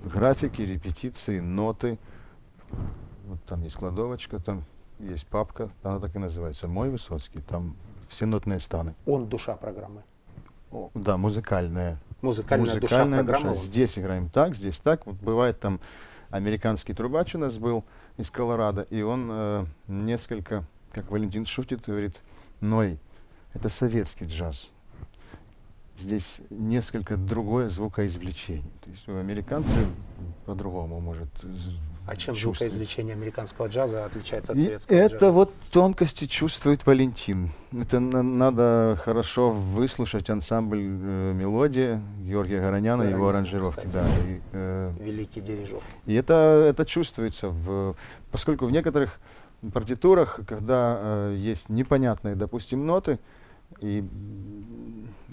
[0.03, 1.98] графики, репетиции, ноты.
[3.27, 4.64] Вот там есть кладовочка, там
[4.98, 7.76] есть папка, она так и называется, «Мой Высоцкий», там
[8.09, 8.94] все нотные станы.
[9.07, 10.02] Он душа программы.
[10.70, 11.98] О, да, музыкальная.
[12.22, 13.57] Музыкальная, Музыкальная душа программы.
[13.57, 15.07] Здесь играем так, здесь так.
[15.07, 15.80] Вот бывает там
[16.30, 17.85] американский трубач у нас был
[18.16, 22.20] из Колорадо, и он э, несколько, как Валентин шутит, говорит,
[22.61, 22.98] Ной,
[23.52, 24.68] это советский джаз.
[25.98, 28.70] Здесь несколько другое звукоизвлечение.
[28.85, 29.88] То есть у американцев
[30.44, 31.28] по-другому может
[32.06, 32.58] А чем чувствовать.
[32.72, 35.32] звукоизвлечение американского джаза отличается от И советского это джаза?
[35.32, 37.50] вот тонкости чувствует Валентин.
[37.72, 43.76] Это на- надо хорошо выслушать ансамбль э, мелодии Георгия Гороняна, его Гороняна, аранжировки.
[43.86, 43.92] кстати.
[43.92, 45.80] Да, и, э, Великий дирижер.
[46.04, 46.34] и это,
[46.68, 47.96] это чувствуется, в,
[48.30, 49.18] поскольку в некоторых
[49.72, 53.18] партитурах, когда э, есть непонятные, допустим, ноты,
[53.80, 54.04] и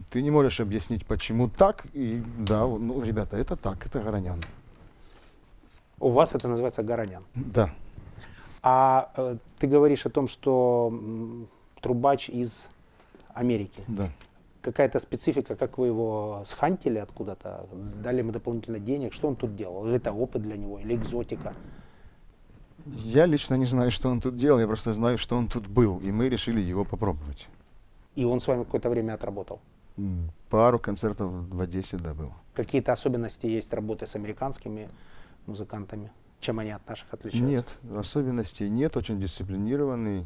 [0.10, 4.39] ты не можешь объяснить, почему так, и да, ну, ребята, это так, это Горонян.
[6.02, 7.24] У вас это называется Горонян.
[7.36, 7.70] Да.
[8.64, 11.48] А э, ты говоришь о том, что м,
[11.80, 12.66] трубач из
[13.36, 13.84] Америки.
[13.88, 14.10] Да.
[14.62, 17.68] Какая-то специфика, как вы его схантили откуда-то,
[18.04, 19.86] дали ему дополнительно денег, что он тут делал?
[19.86, 21.54] Это опыт для него, или экзотика?
[22.86, 26.00] Я лично не знаю, что он тут делал, я просто знаю, что он тут был,
[26.00, 27.48] и мы решили его попробовать.
[28.16, 29.60] И он с вами какое-то время отработал.
[30.50, 32.34] Пару концертов в Одессе, да, было.
[32.56, 34.90] Какие-то особенности есть работы с американскими
[35.47, 36.12] музыкантами?
[36.39, 37.45] Чем они от наших отличаются?
[37.45, 40.25] Нет, особенностей нет, очень дисциплинированный,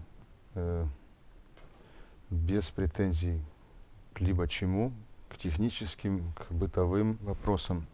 [0.54, 0.86] э,
[2.30, 3.42] без претензий
[4.14, 4.94] к либо чему,
[5.30, 7.86] к техническим, к бытовым вопросам.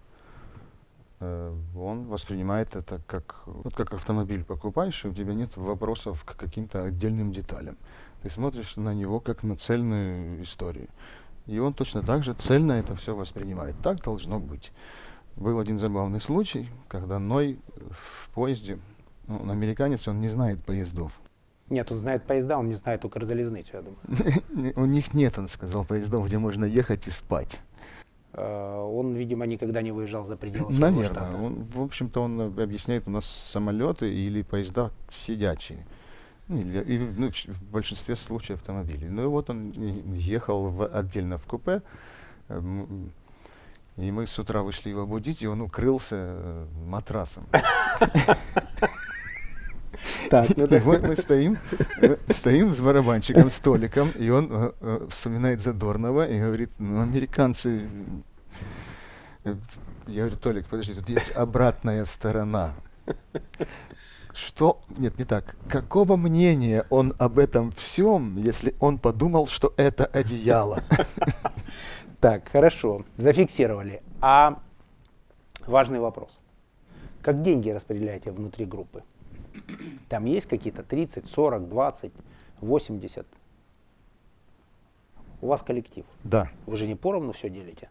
[1.19, 6.35] э, он воспринимает это как, вот как автомобиль покупаешь, и у тебя нет вопросов к
[6.35, 7.77] каким-то отдельным деталям.
[8.21, 10.87] Ты смотришь на него как на цельную историю.
[11.47, 13.75] И он точно так же цельно это все воспринимает.
[13.81, 14.71] Так должно быть.
[15.35, 17.59] Был один забавный случай, когда Ной
[17.91, 18.77] в поезде,
[19.27, 21.11] ну, он американец, он не знает поездов.
[21.69, 24.73] Нет, он знает поезда, он не знает Укрзалізницю, я думаю.
[24.75, 27.61] У них нет, он сказал, поездов, где можно ехать и спать.
[28.33, 31.05] Э, Он, видимо, никогда не выезжал за пределы своего Наверное.
[31.07, 31.37] штата.
[31.37, 35.85] Он, в общем-то, он объясняет, у нас самолеты или поезда сидячие.
[36.49, 39.07] Ну, или, или, ну, в большинстве случаев автомобили.
[39.07, 41.81] Ну и вот он и- ехал в- отдельно в купе,
[42.49, 43.11] эм,
[43.97, 47.45] и мы с утра вышли его будить, и он укрылся э, матрасом.
[50.29, 51.57] Так, ну И вот мы стоим,
[52.29, 57.89] стоим с барабанщиком, столиком, и он э, э, вспоминает Задорнова и говорит, ну, американцы...
[59.43, 62.73] Я говорю, Толик, подожди, тут есть обратная сторона.
[64.33, 64.81] Что?
[64.97, 65.55] Нет, не так.
[65.67, 70.83] Какого мнения он об этом всем, если он подумал, что это одеяло?
[72.21, 74.03] Так, хорошо, зафиксировали.
[74.21, 74.59] А
[75.65, 76.29] важный вопрос.
[77.23, 79.03] Как деньги распределяете внутри группы?
[80.07, 82.11] Там есть какие-то 30, 40, 20,
[82.61, 83.25] 80?
[85.41, 86.05] У вас коллектив.
[86.23, 87.89] Да, Вы же не поровну все делите.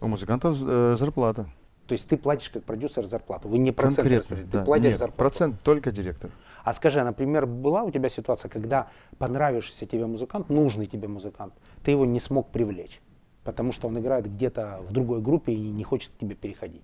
[0.00, 1.46] у музыкантов э, зарплата.
[1.88, 3.48] То есть ты платишь как продюсер зарплату.
[3.48, 4.60] Вы не процент Конкретно, да.
[4.60, 5.18] ты платишь Нет, зарплату.
[5.18, 6.30] процент только директор.
[6.62, 11.52] А скажи, а, например, была у тебя ситуация, когда понравившийся тебе музыкант, нужный тебе музыкант,
[11.82, 13.00] ты его не смог привлечь,
[13.44, 16.82] потому что он играет где-то в другой группе и не хочет к тебе переходить?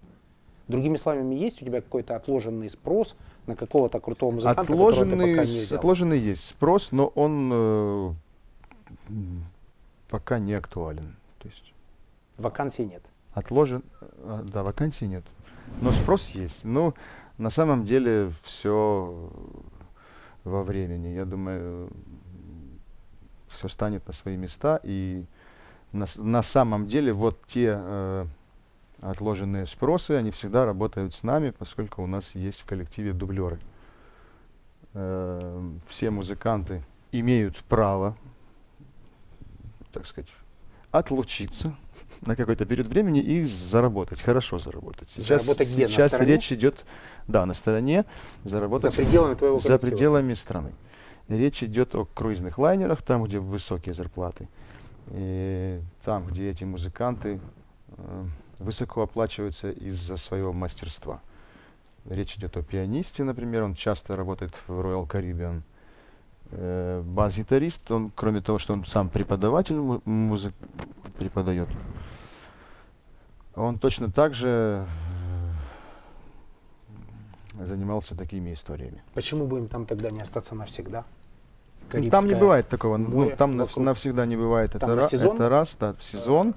[0.68, 3.16] Другими словами, есть у тебя какой-то отложенный спрос
[3.47, 5.79] на какого-то крутого музыканта, которого ты Отложенный, пока не взял?
[5.79, 8.12] отложенный есть спрос, но он э,
[10.11, 11.16] пока не актуален.
[11.38, 11.73] То есть
[12.37, 13.03] Вакансий нет.
[13.33, 15.25] отложен, э, да, вакансий нет,
[15.81, 16.61] но спрос есть.
[16.64, 16.92] Ну,
[17.38, 19.31] на самом деле все
[20.44, 21.09] во времени.
[21.09, 21.88] Я думаю,
[23.49, 25.25] все станет на свои места и
[25.92, 28.27] на, на самом деле вот те э,
[29.01, 33.59] отложенные спросы, они всегда работают с нами, поскольку у нас есть в коллективе дублеры.
[34.94, 38.16] Э, все музыканты имеют право,
[39.92, 40.29] так сказать,
[40.90, 41.74] отлучиться
[42.22, 45.09] на какой-то период времени и заработать, хорошо заработать.
[45.11, 45.88] Сейчас, Заработать где?
[45.88, 46.85] Сейчас речь идет,
[47.27, 48.05] да, на стороне,
[48.44, 49.90] За заработать пределами твоего за коллектива.
[49.90, 50.72] пределами страны.
[51.29, 54.48] Речь идет о круизных лайнерах, там, где высокие зарплаты.
[55.12, 57.40] И там, где эти музыканты
[57.97, 58.25] э,
[58.59, 61.21] высоко оплачиваются из-за своего мастерства.
[62.05, 65.62] Речь идет о пианисте, например, он часто работает в Royal Caribbean.
[66.51, 70.01] Э, бас-гитарист, он, кроме того, что он сам преподаватель му-
[71.18, 71.68] преподает,
[73.55, 74.87] он точно так же
[77.59, 79.03] э, занимался такими историями.
[79.14, 81.05] Почему бы им там тогда не остаться навсегда?
[81.92, 83.85] Ну, Там не бывает такого, ну, там вокруг.
[83.85, 84.72] навсегда не бывает.
[84.72, 85.35] Там это, на сезон?
[85.37, 86.55] это раз, да, в сезон,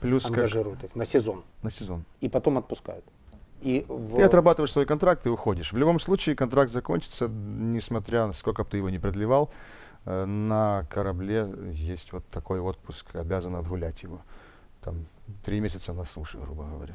[0.00, 1.42] плюс как ангажируют их на сезон.
[1.62, 2.04] на сезон.
[2.20, 3.04] И потом отпускают.
[3.62, 5.72] И в- Ты отрабатываешь свой контракт и уходишь.
[5.72, 9.50] В любом случае контракт закончится, несмотря на сколько бы ты его не продлевал.
[10.06, 14.20] э, На корабле есть вот такой отпуск, обязан отгулять его.
[14.82, 15.06] Там
[15.44, 16.94] три месяца на суше, грубо говоря.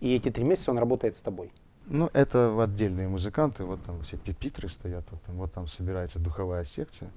[0.00, 1.50] и эти три месяца он работает с тобой.
[1.90, 6.66] Ну, это отдельные музыканты, вот там все пипитры стоят, вот там, вот там собирается духовая
[6.66, 7.10] секция.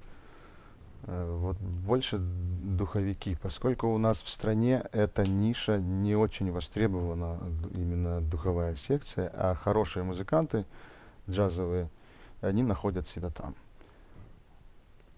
[1.02, 7.38] Э, Вот больше духовики, поскольку у нас в стране эта ниша не очень востребована,
[7.74, 10.64] именно духовая секция, а хорошие музыканты
[11.28, 11.90] джазовые,
[12.40, 13.54] они находят себя там.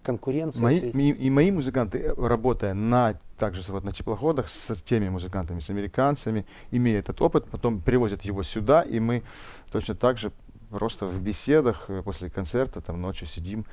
[0.05, 0.61] Конкуренция.
[0.61, 5.59] Мои, ми- и мои музыканты, э, работая на, также вот на теплоходах с теми музыкантами,
[5.59, 9.23] с американцами, имея этот опыт, потом привозят его сюда, и мы
[9.71, 10.31] точно так же
[10.69, 13.65] просто в беседах э, после концерта, там ночью сидим,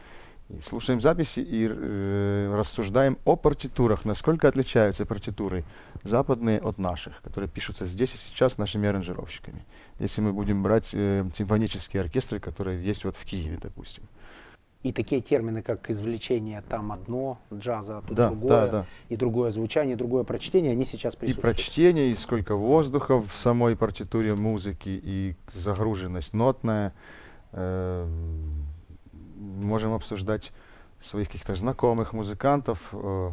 [0.49, 5.65] и слушаем записи и э, рассуждаем о партитурах, насколько отличаются партитуры
[6.03, 9.65] западные от наших, которые пишутся здесь и сейчас нашими аранжировщиками.
[9.99, 14.05] Если мы будем брать э, симфонические оркестры, которые есть вот в Киеве, допустим.
[14.83, 18.87] И такие термины, как извлечение там одно джаза, а тут Да, другое, да, да.
[19.11, 21.57] и другое звучание, и другое прочтение, они сейчас И присутствуют.
[21.57, 26.93] прочтение, и сколько воздуха в самой партитуре музыки, и загруженность нотная.
[27.53, 28.67] Эм,
[29.61, 30.53] Можем обсуждать
[31.05, 32.79] своих каких-то знакомых музыкантов.
[32.93, 33.31] э,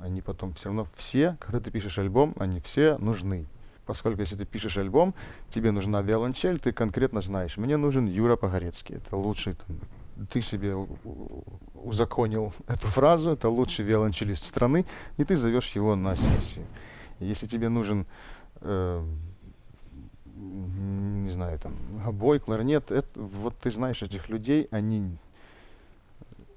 [0.00, 3.46] Они потом все равно все, когда ты пишешь альбом, они все нужны.
[3.88, 5.14] Поскольку если ты пишешь альбом,
[5.50, 8.96] тебе нужна виолончель, ты конкретно знаешь, мне нужен Юра Погорецкий.
[8.96, 10.76] Это лучший, там, ты себе
[11.72, 14.84] узаконил эту фразу, это лучший виолончелист страны,
[15.16, 16.66] и ты зовешь его на сессию.
[17.18, 18.04] Если тебе нужен
[18.60, 19.02] э,
[20.36, 21.72] не знаю, там,
[22.04, 25.16] гобой, кларнет, это, вот ты знаешь этих людей, они,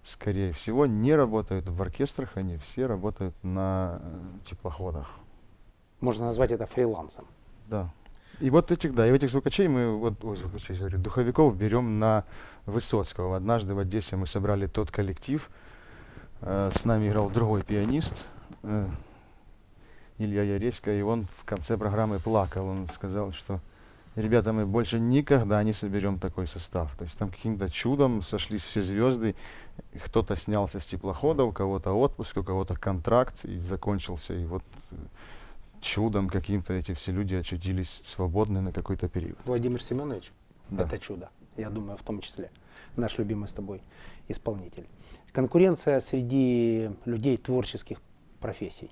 [0.03, 5.20] скорее всего, не работают в оркестрах, они все работают на э, теплоходах.
[6.01, 7.25] Можно назвать это фрилансом.
[7.67, 7.89] Да.
[8.39, 12.25] И вот этих, да, и этих звукачей мы, вот, ой, звукачей, говорю, духовиков берем на
[12.65, 13.37] Высоцкого.
[13.37, 15.47] Однажды в Одессе мы собрали тот коллектив,
[16.41, 18.13] э, с нами играл другой пианист,
[18.63, 18.87] э,
[20.17, 22.67] Илья Яресько, и он в конце программы плакал.
[22.67, 23.59] Он сказал, что
[24.15, 26.95] ребята, мы больше никогда не соберем такой состав.
[26.97, 29.35] То есть там каким-то чудом сошлись все звезды,
[30.05, 34.33] кто-то снялся с теплохода, у кого-то отпуск, у кого-то контракт, и закончился.
[34.33, 34.95] И вот э,
[35.81, 39.37] чудом каким-то эти все люди очутились свободны на какой-то период.
[39.45, 40.31] Владимир Семенович,
[40.69, 40.83] Да.
[40.83, 42.49] это чудо, я думаю, в том числе.
[42.95, 43.81] Наш любимый с тобой
[44.27, 44.85] исполнитель.
[45.33, 47.99] Конкуренция среди людей творческих
[48.39, 48.91] профессий.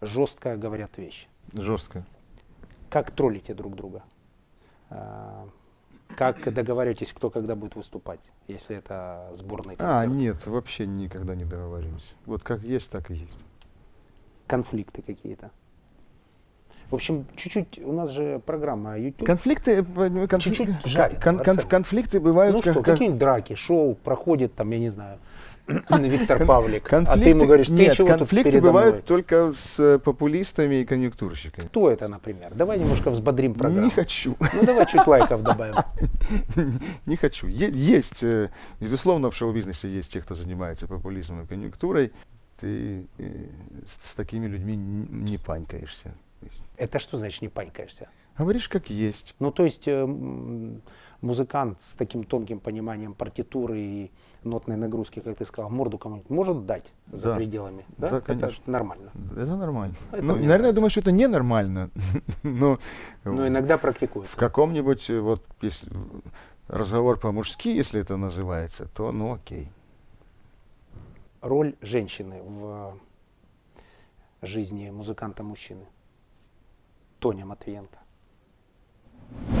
[0.00, 1.26] Жестко говорят вещи.
[1.52, 2.04] Жестко.
[2.90, 4.02] Как троллите друг друга?
[4.90, 5.48] А,
[6.16, 10.12] Как договариваетесь, кто когда будет выступать, если это сборный А, концерт?
[10.16, 12.08] нет, вообще никогда не договариваемся.
[12.24, 13.38] Вот как есть, так и есть.
[14.46, 15.50] Конфликты какие-то.
[16.90, 19.26] В общем, чуть-чуть, у нас же программа YouTube.
[19.26, 23.54] Конфликты, э, конфликты, Чуть-чуть жарит, кон- кон- конфликты бывают ну как, что, как- какие-нибудь драки,
[23.54, 25.18] шоу проходит, там, я не знаю,
[25.90, 29.02] Виктор Павлик, а конфликты, ты ему говоришь, ты нет, чего тут конфликты передо бывают мной?
[29.02, 31.66] только с э, популистами и конъюнктурщиками.
[31.66, 32.54] Кто это, например?
[32.54, 33.84] Давай немножко взбодрим программу.
[33.84, 35.74] Не хочу, Ну давай чуть лайков добавим.
[37.04, 37.48] не хочу.
[37.48, 38.48] Есть, э,
[38.80, 42.12] безусловно, в шоу-бизнесе есть те, кто занимается популизмом и конъюнктурой.
[42.60, 43.46] Ты э,
[44.04, 46.14] с, такими людьми не панькаешься.
[46.78, 48.08] Это что значит не панькаешься?
[48.38, 49.34] Говоришь, как есть.
[49.40, 50.06] Ну то есть э,
[51.20, 54.10] музыкант с таким тонким пониманием партитуры и
[54.44, 57.36] нотной нагрузки, как ты сказал, морду кому-нибудь может дать за Да.
[57.36, 57.84] пределами?
[57.96, 58.62] Да, Да, Это конечно.
[58.72, 59.10] нормально.
[59.32, 59.94] Это нормально.
[60.12, 60.72] Это ну, наверное, я нравится.
[60.74, 61.90] думаю, что это ненормально.
[62.44, 62.78] Но
[63.24, 64.28] Но иногда практикуют.
[64.28, 65.90] в каком-нибудь, э, вот, если
[66.68, 69.68] разговор по-мужски, если это называется, то, ну, окей.
[71.40, 72.98] Роль женщины в
[74.42, 75.84] жизни музыканта-мужчины.
[77.18, 77.98] Тоня Матвиенко.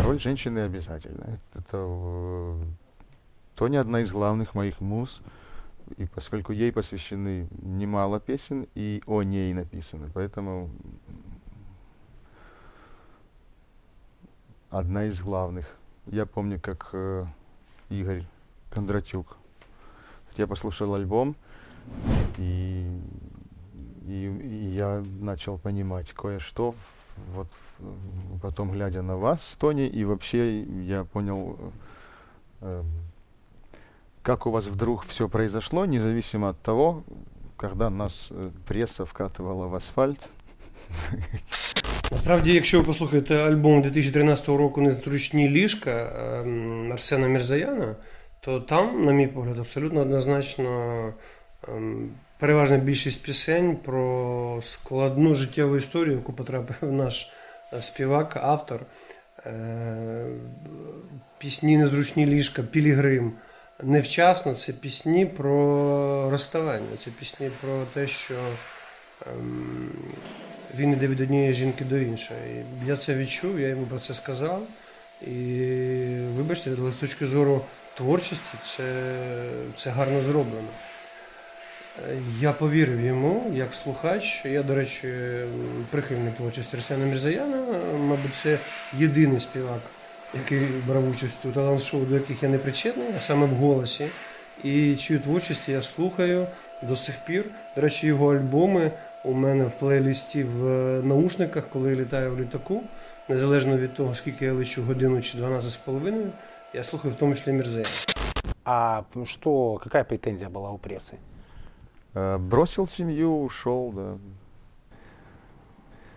[0.04, 1.38] Роль женщины обязательно.
[1.54, 2.62] Это э,
[3.54, 5.20] Тоня одна из главных моих муз,
[5.96, 10.70] и поскольку ей посвящены немало песен, и о ней написано, поэтому
[14.70, 15.66] одна из главных.
[16.06, 17.24] Я помню, как э,
[17.90, 18.24] Игорь
[18.70, 19.36] Кондратюк.
[20.36, 21.34] Я послушал альбом,
[22.36, 22.86] и,
[24.06, 26.74] и, и я начал понимать кое-что
[27.33, 27.47] Вот
[27.79, 27.83] э,
[28.41, 31.57] потом, глядя на вас с Тони, и вообще я понял,
[32.61, 32.83] э,
[34.21, 37.03] как у вас вдруг все произошло, независимо от того,
[37.57, 40.29] когда нас э, пресса вкатывала в асфальт.
[42.11, 47.95] Насправді, якщо ви послухаєте альбом 2013 року Незручні ліжка ем, Арсена Мірзаяна,
[48.41, 51.13] то там, на мій погляд, абсолютно однозначно
[51.67, 57.32] ем, переважна більшість пісень про складну життєву історію, яку потрапив наш
[57.72, 58.80] е, співак, автор.
[59.46, 60.26] Е,
[61.38, 63.32] Пісні Незручні ліжка, Пілігрим.
[63.82, 68.34] Невчасно це пісні про розставання, це пісні про те, що
[69.26, 69.90] ем,
[70.76, 72.64] він іде від однієї жінки до іншої.
[72.86, 74.62] Я це відчув, я йому про це сказав.
[75.26, 75.32] І
[76.36, 79.14] вибачте, але з точки зору творчості це,
[79.76, 80.68] це гарно зроблено.
[82.40, 84.42] Я повірив йому як слухач.
[84.44, 85.08] Я, до речі,
[85.90, 87.62] прихильник творчості Арсена Мірзаяна.
[87.98, 88.58] Мабуть, це
[88.98, 89.80] єдиний співак,
[90.34, 94.08] який брав участь у талант-шоу, до яких я не причетний, а саме в голосі.
[94.64, 96.46] І чию творчість я слухаю
[96.82, 97.44] до сих пір.
[97.76, 98.90] До речі, його альбоми
[99.24, 102.82] у мене в плейлісті в е, наушниках, коли я літаю в літаку,
[103.28, 106.30] незалежно від того, скільки я лечу годину чи 12 з половиною,
[106.74, 107.86] я слухаю в тому числі Мірзея.
[108.64, 111.14] А что, какая претензия была у прессы?
[112.18, 114.18] Э, Бросил семью, ушел, да,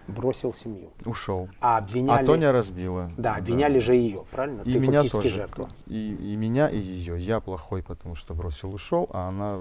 [0.08, 0.90] Бросил семью.
[1.06, 1.48] ушел.
[1.60, 2.24] А обвиняли...
[2.24, 3.12] А Тоня разбила.
[3.18, 4.62] Да, обвиняли же ее, правильно?
[4.64, 5.30] И Ты меня тоже.
[5.30, 5.70] жертва.
[5.86, 7.20] И, и меня, и ее.
[7.22, 9.60] Я плохой, потому что бросил, ушел, а она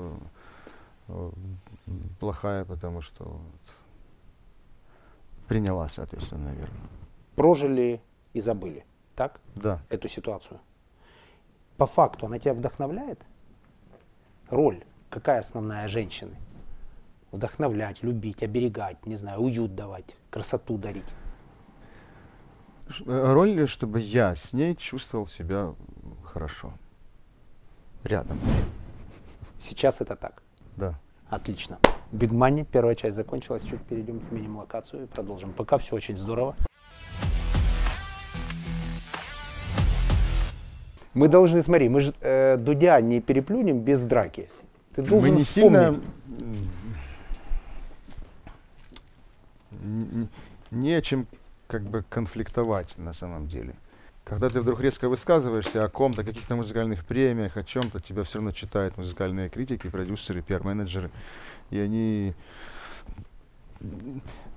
[1.09, 1.31] э,
[2.19, 3.75] плохая, потому что вот,
[5.47, 6.89] приняла, соответственно, наверное.
[7.37, 8.01] Прожили
[8.33, 9.41] и забыли, так?
[9.57, 9.83] Да.
[9.91, 10.59] Эту ситуацию.
[11.77, 13.21] По факту она тебя вдохновляет?
[14.49, 16.37] Роль какая основная женщины?
[17.33, 21.05] Вдохновлять, любить, оберегать, не знаю, уют давать, красоту дарить.
[23.07, 25.75] Э, роль, чтобы я с ней чувствовал себя
[26.25, 26.73] хорошо.
[28.03, 28.39] Рядом.
[29.61, 30.43] Сейчас это так?
[30.77, 30.99] Да.
[31.29, 31.79] Отлично.
[32.11, 35.53] Big Money, первая часть закончилась, чуть перейдем, сменим локацию и продолжим.
[35.53, 36.57] Пока все очень здорово.
[41.15, 44.49] Мы должны, смотри, мы же э, Дудя не переплюнем без драки.
[45.03, 45.81] Ты должен Мы не вспомнить.
[45.81, 46.01] сильно
[50.71, 51.27] не о чем
[51.67, 53.75] как бы конфликтовать на самом деле.
[54.25, 58.53] Когда ты вдруг резко высказываешься о ком-то, каких-то музыкальных премиях, о чем-то, тебя все равно
[58.53, 61.11] читают музыкальные критики, продюсеры, пиар-менеджеры,
[61.71, 62.35] и они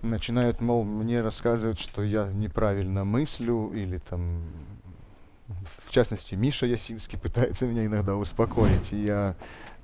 [0.02, 4.44] начинают, мол, мне рассказывать, что я неправильно мыслю, или там,
[5.88, 9.36] в частности, Миша Ясинский пытается меня иногда успокоить, и я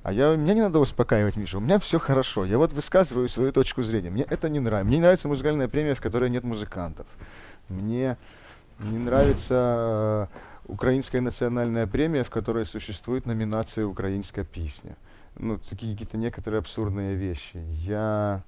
[0.10, 2.44] а я, мне не надо успокаивать Мишу, у меня все хорошо.
[2.44, 4.10] Я вот высказываю свою точку зрения.
[4.10, 4.88] Мне это не нравится.
[4.88, 7.06] Мне не нравится музыкальная премия, в которой нет музыкантов.
[7.68, 8.18] Мне
[8.80, 10.30] не нравится
[10.66, 14.98] э, украинская национальная премия, в которой существует номинация «Украинская песня».
[15.38, 17.58] Ну, такие какие-то некоторые абсурдные вещи.
[17.58, 18.42] Я...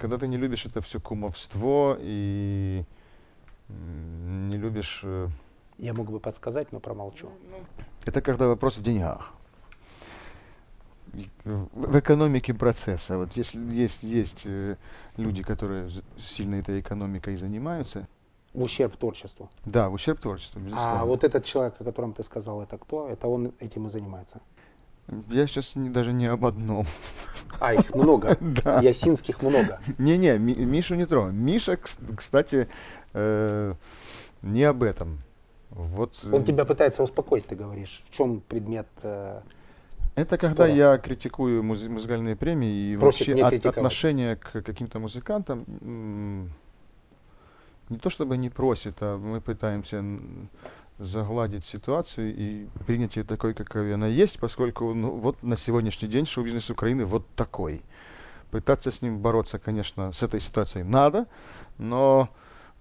[0.00, 2.84] Когда ты не любишь это все кумовство и
[3.68, 5.04] не любишь...
[5.82, 7.28] Я мог бы подсказать, но промолчу.
[8.06, 9.32] это когда вопрос в деньгах.
[11.44, 13.18] В экономике процесса.
[13.18, 14.76] Вот если есть, есть э,
[15.16, 18.06] люди, которые сильно этой экономикой занимаются,
[18.54, 19.50] В ущерб творчеству.
[19.66, 21.00] да, в ущерб творчеству, безусловно.
[21.00, 23.08] А вот этот человек, о котором ты сказал, это кто?
[23.08, 24.40] Это он этим и занимается.
[25.28, 26.86] Я сейчас даже не об одном.
[27.60, 28.38] А, их много.
[28.40, 28.80] Да.
[28.80, 29.80] Ясинских много.
[29.98, 31.32] Не-не, Ми- Мишу не трогай.
[31.32, 32.68] Миша, кс- кстати,
[33.14, 33.74] э,
[34.42, 35.18] не об этом.
[35.74, 38.02] Вот, э, Он тебя пытается успокоить, ты говоришь.
[38.10, 38.86] В чем предмет?
[39.02, 39.40] э,
[40.14, 40.72] Это когда спора.
[40.74, 45.64] я критикую музи- музыкальные премии и Просит вообще от- отношение к каким-то музыкантам.
[45.80, 46.50] м,
[47.88, 50.02] Не то чтобы не просит, а мы пытаемся
[50.98, 56.24] загладить ситуацию и принять ее такой, какой она есть, поскольку ну, вот на сегодняшний день
[56.26, 57.82] шоу-бизнес Украины вот такой.
[58.50, 61.26] Пытаться с ним бороться, конечно, с этой ситуацией надо,
[61.78, 62.28] но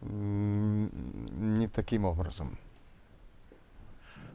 [0.02, 0.90] м,
[1.60, 2.58] не таким образом.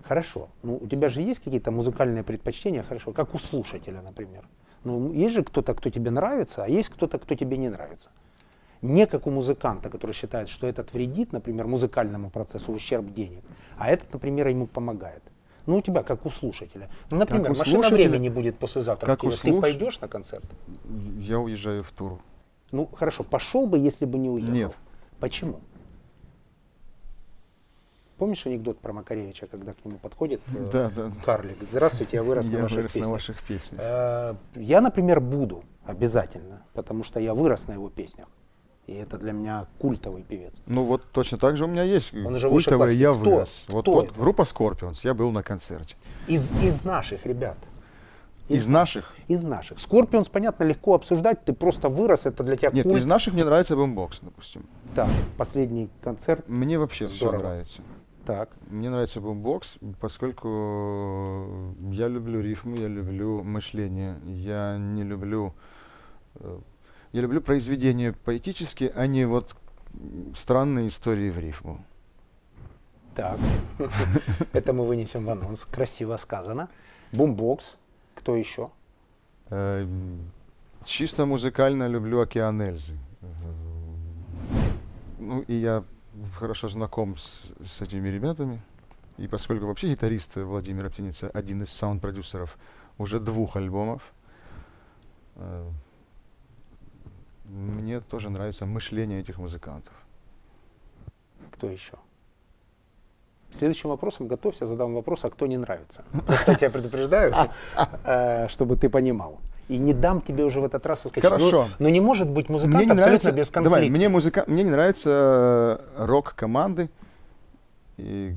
[0.08, 0.48] Хорошо.
[0.62, 4.44] Ну, у тебя же есть какие-то музыкальные предпочтения, хорошо, как у слушателя, например.
[4.84, 8.10] Ну, есть же кто-то, кто тебе нравится, а есть кто-то, кто тебе не нравится.
[8.82, 13.42] Не как у музыканта, который считает, что этот вредит, например, музыкальному процессу ущерб денег,
[13.78, 15.22] а этот, например, ему помогает.
[15.66, 16.88] Ну, у тебя, как у слушателя.
[17.10, 19.36] Ну, например, у машина слушателя- времени будет послезавтра как у Киеве.
[19.42, 20.44] Ты слуш- пойдешь на концерт?
[21.18, 22.20] Я уезжаю в тур.
[22.70, 24.54] Ну, хорошо, пошел бы, если бы не уехал.
[24.54, 24.76] Нет.
[25.18, 25.58] Почему?
[28.18, 31.12] Помнишь анекдот про Макаревича, когда к нему подходит э, Да, да.
[31.24, 31.56] карлик?
[31.70, 33.12] Здравствуйте, я вырос на Я ваших вырос на песнях».
[33.12, 33.80] ваших песнях.
[33.82, 38.26] Э, Я, например, буду обязательно, потому что я вырос на его песнях.
[38.86, 40.54] И это для меня культовый певец.
[40.66, 42.96] Ну вот точно так же у меня есть Он культовые классики.
[42.98, 43.18] «Я Кто?
[43.30, 43.64] вырос».
[43.68, 44.14] Вот, Кто вот это?
[44.20, 45.96] группа Scorpions, я был на концерте.
[46.28, 47.58] Из, из наших ребят.
[48.48, 49.12] Из наших?
[49.26, 49.80] Из наших.
[49.80, 51.44] Скорпионс, понятно, легко обсуждать.
[51.44, 52.98] Ты просто вырос, это для тебя Нет, культ.
[53.00, 54.64] из наших мне нравится Boombox, допустим.
[54.94, 56.48] Так, последний концерт.
[56.48, 57.38] Мне вообще все Здорово.
[57.42, 57.82] нравится.
[58.26, 58.48] Так.
[58.70, 65.54] Мне нравится Boombox, поскольку я люблю рифму, я люблю мышление, я не люблю...
[66.34, 66.58] э,
[67.12, 69.54] Я люблю произведения поэтические, а не вот
[70.34, 71.84] странные истории в рифму.
[73.14, 73.38] Так.
[74.52, 75.64] Это мы вынесем в анонс.
[75.64, 76.68] Красиво сказано.
[77.12, 77.76] Бумбокс.
[78.16, 78.70] Кто еще?
[79.50, 79.86] Э,
[80.84, 82.92] Чисто музыкально люблю Океан Эльзы.
[83.22, 83.26] Э,
[85.20, 85.84] Ну и я
[86.38, 88.60] хорошо знаком с, с этими ребятами.
[89.18, 92.56] И поскольку вообще гитарист Владимир Оптеница один из саунд-продюсеров
[92.98, 94.02] уже двух альбомов,
[95.36, 95.70] э,
[97.46, 99.94] мне тоже нравится мышление этих музыкантов.
[101.52, 101.94] Кто еще?
[103.50, 106.04] Следующим вопросом готовься, задам вопрос, а кто не нравится.
[106.26, 107.32] Просто я предупреждаю,
[108.04, 109.38] э, чтобы ты понимал.
[109.68, 111.28] И не дам тебе уже в этот раз соскочить.
[111.28, 111.64] Хорошо.
[111.78, 113.76] Ну, Но не может быть музыкант мне не абсолютно нравится, без конфликта.
[113.76, 116.88] давай, мне, музыка, мне не нравится э, рок-команды,
[117.96, 118.36] и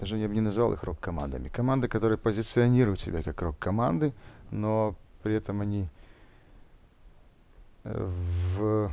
[0.00, 1.48] даже я бы не назвал их рок-командами.
[1.48, 4.14] Команды, которые позиционируют себя как рок-команды,
[4.50, 5.86] но при этом они
[7.84, 8.10] э,
[8.56, 8.90] в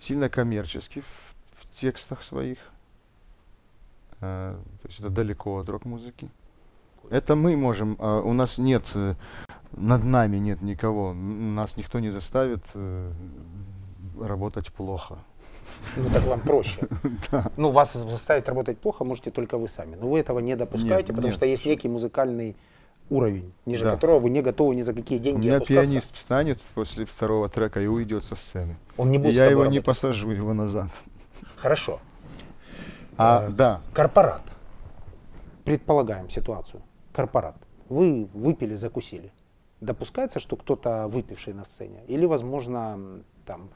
[0.00, 2.58] сильно коммерчески в, в текстах своих.
[4.20, 6.28] Э, то есть это далеко от рок-музыки.
[7.10, 9.14] Это мы можем, а у нас нет, э,
[9.72, 13.12] над нами нет никого, нас никто не заставит э,
[14.20, 15.18] работать плохо.
[15.96, 16.80] Ну так вам проще.
[17.56, 19.96] Ну вас заставить работать плохо можете только вы сами.
[20.00, 21.34] Но вы этого не допускаете, Нет, потому нет.
[21.34, 22.56] что есть некий музыкальный
[23.10, 23.90] уровень, ниже Да.
[23.92, 25.86] которого вы не готовы ни за какие У деньги меня опускаться.
[25.86, 28.76] пианист встанет после второго трека и уйдет со сцены.
[28.96, 30.88] Он не будет я его не посажу его назад.
[31.56, 32.00] Хорошо.
[33.16, 34.42] А, Э, да, Корпорат.
[35.64, 36.82] Предполагаем ситуацию.
[37.14, 37.54] Корпорат.
[37.88, 39.32] Вы выпили, закусили.
[39.80, 42.00] Допускается, что кто-то выпивший на сцене?
[42.08, 42.98] Или, возможно,
[43.46, 43.68] там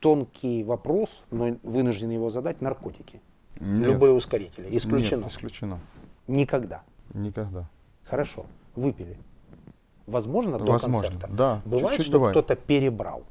[0.00, 3.20] тонкий вопрос, но вынужден его задать, наркотики.
[3.60, 4.68] Нет, Любые ускорители.
[4.76, 5.22] Исключено.
[5.24, 5.78] Нет, исключено.
[6.26, 6.82] Никогда.
[7.12, 7.68] Никогда.
[8.04, 8.46] Хорошо.
[8.74, 9.16] Выпили.
[10.06, 11.34] Возможно, до Возможно, концерта.
[11.36, 11.62] да.
[11.64, 12.34] Бывает, Чуть-чуть что бывает.
[12.36, 13.24] кто-то перебрал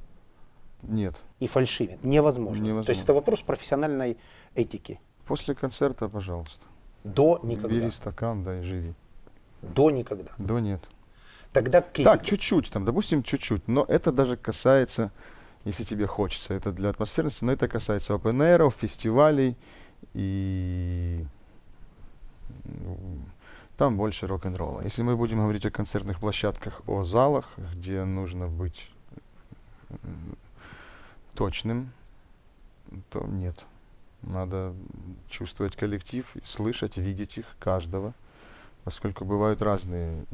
[0.83, 1.15] Нет.
[1.39, 2.03] и фальшивит.
[2.03, 2.57] Невозможно.
[2.61, 2.91] То Невозможно.
[2.91, 4.17] есть это вопрос профессиональной
[4.55, 4.99] этики.
[5.25, 6.65] После концерта, пожалуйста.
[7.03, 7.67] До никогда.
[7.75, 8.93] Бери стакан, да и живи.
[9.63, 10.31] До никогда.
[10.37, 10.81] До нет.
[11.51, 12.17] Тогда критика.
[12.17, 13.67] Так, чуть-чуть, там, допустим, чуть-чуть.
[13.67, 15.11] Но это даже касается,
[15.65, 19.55] если тебе хочется, это для атмосферности, но это касается open фестивалей
[20.13, 21.25] и
[22.65, 22.97] ну,
[23.77, 24.81] там больше рок-н-ролла.
[24.81, 28.89] Если мы будем говорить о концертных площадках, о залах, где нужно быть
[31.35, 31.91] точным,
[33.09, 33.65] то нет.
[34.21, 34.73] Надо
[35.29, 38.13] чувствовать коллектив, слышать, видеть их, каждого,
[38.83, 40.25] поскольку бывают разные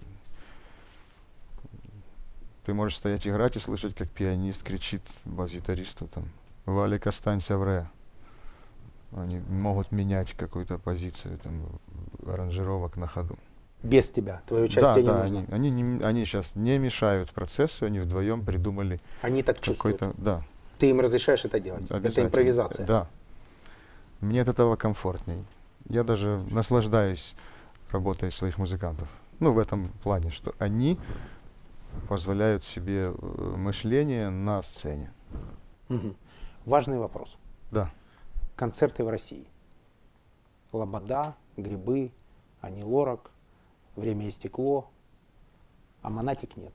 [2.66, 6.26] ты можешь стоять играть и слышать, как пианист кричит бас-гитаристу там
[6.66, 7.89] «Валик, останься в ре».
[9.16, 11.66] Они могут менять какую-то позицию там,
[12.32, 13.39] аранжировок на ходу.
[13.82, 14.41] Без тебя.
[14.47, 15.45] Твое Да, участие не да, нужно.
[15.50, 19.97] они, они, не- они сейчас не мешают процессу, они вдвоем придумали Они так чувствуют.
[20.00, 20.22] какой-то...
[20.22, 20.43] Да,
[20.78, 21.89] Ты им разрешаешь это делать.
[21.89, 22.86] Это импровизация.
[22.86, 23.08] Да.
[24.20, 25.43] Мне от этого комфортней.
[25.88, 27.34] Я даже наслаждаюсь
[27.92, 29.08] работой своих музыкантов.
[29.40, 31.00] Ну, в этом плане, что они
[32.08, 35.12] позволяют себе э, мышление на сцене.
[35.88, 36.16] Мгм.
[36.66, 37.38] Важный вопрос.
[37.72, 37.92] Да.
[38.56, 39.48] Концерты в России.
[40.72, 42.12] Лобода, Грибы,
[42.62, 43.32] Ани Лорак,
[43.96, 44.90] Время и стекло.
[46.02, 46.74] А Монатик нет.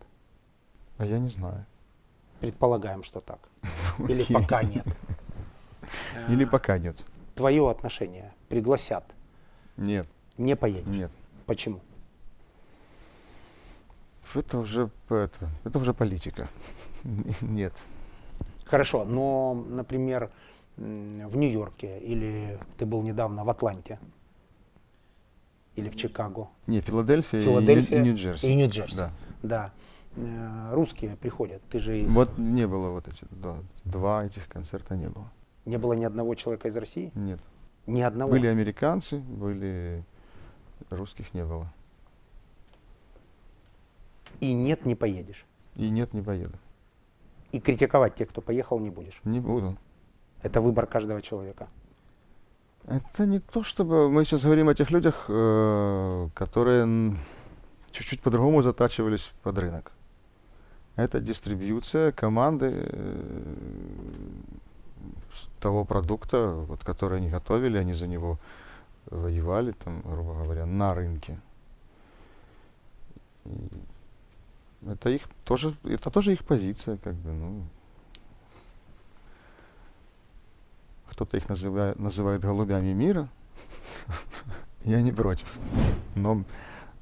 [0.98, 1.64] А я не знаю.
[2.40, 3.38] Предполагаем, что так.
[3.98, 4.86] Или пока нет.
[6.28, 6.96] Или пока нет.
[7.34, 9.04] Твое отношение пригласят.
[9.76, 10.06] Нет,
[10.38, 10.86] Не поедешь.
[10.86, 11.10] нет.
[11.46, 11.80] Почему?
[14.34, 16.48] Это уже, это, это уже политика.
[17.40, 17.72] Нет.
[18.64, 20.30] Хорошо, но, например,
[20.76, 24.00] в Нью-Йорке или ты был недавно в Атланте
[25.76, 28.46] или в Чикаго, Не, Филадельфия, Филадельфия и Нью-Джерси.
[28.46, 28.96] и Нью-Джерси.
[28.96, 29.10] Да.
[29.42, 29.72] да,
[30.16, 31.60] Э, русские приходят.
[31.70, 35.28] Ты же Вот не было вот эти два, два этих концерта не было.
[35.64, 37.40] не было ни одного человека из России, Нет.
[37.86, 38.30] ни одного.
[38.30, 40.04] Были американцы, были
[40.90, 41.66] русских не было.
[44.40, 45.44] И нет, не поедешь.
[45.76, 46.58] И нет, не поеду.
[47.52, 49.20] И критиковать тех, кто поехал, не будешь.
[49.24, 49.76] Не буду.
[50.42, 51.68] Это выбор каждого человека.
[52.86, 57.16] Это не то, чтобы мы сейчас говорим о тех людях, э, которые
[57.92, 59.92] чуть-чуть по-другому затачивались под рынок.
[60.96, 63.54] Это дистрибьюция команды э,
[65.60, 68.38] того продукта, вот, который они готовили, они за него
[69.16, 71.38] воевали, там, грубо говоря, на рынке.
[73.44, 73.70] И
[74.86, 77.62] это их тоже, это тоже их позиция, как бы, ну.
[81.10, 83.28] Кто-то их называет, называет голубями мира.
[84.84, 85.46] Я не против.
[86.16, 86.44] Но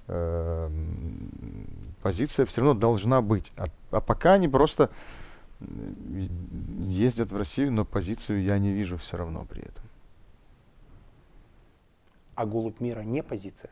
[0.07, 1.67] э, м,
[2.03, 3.53] позиция все равно должна быть.
[3.57, 4.91] А, а пока они просто
[6.81, 9.85] ездят в Россию, но позицию я не вижу все равно при этом.
[12.35, 13.71] А голубь мира не позиция.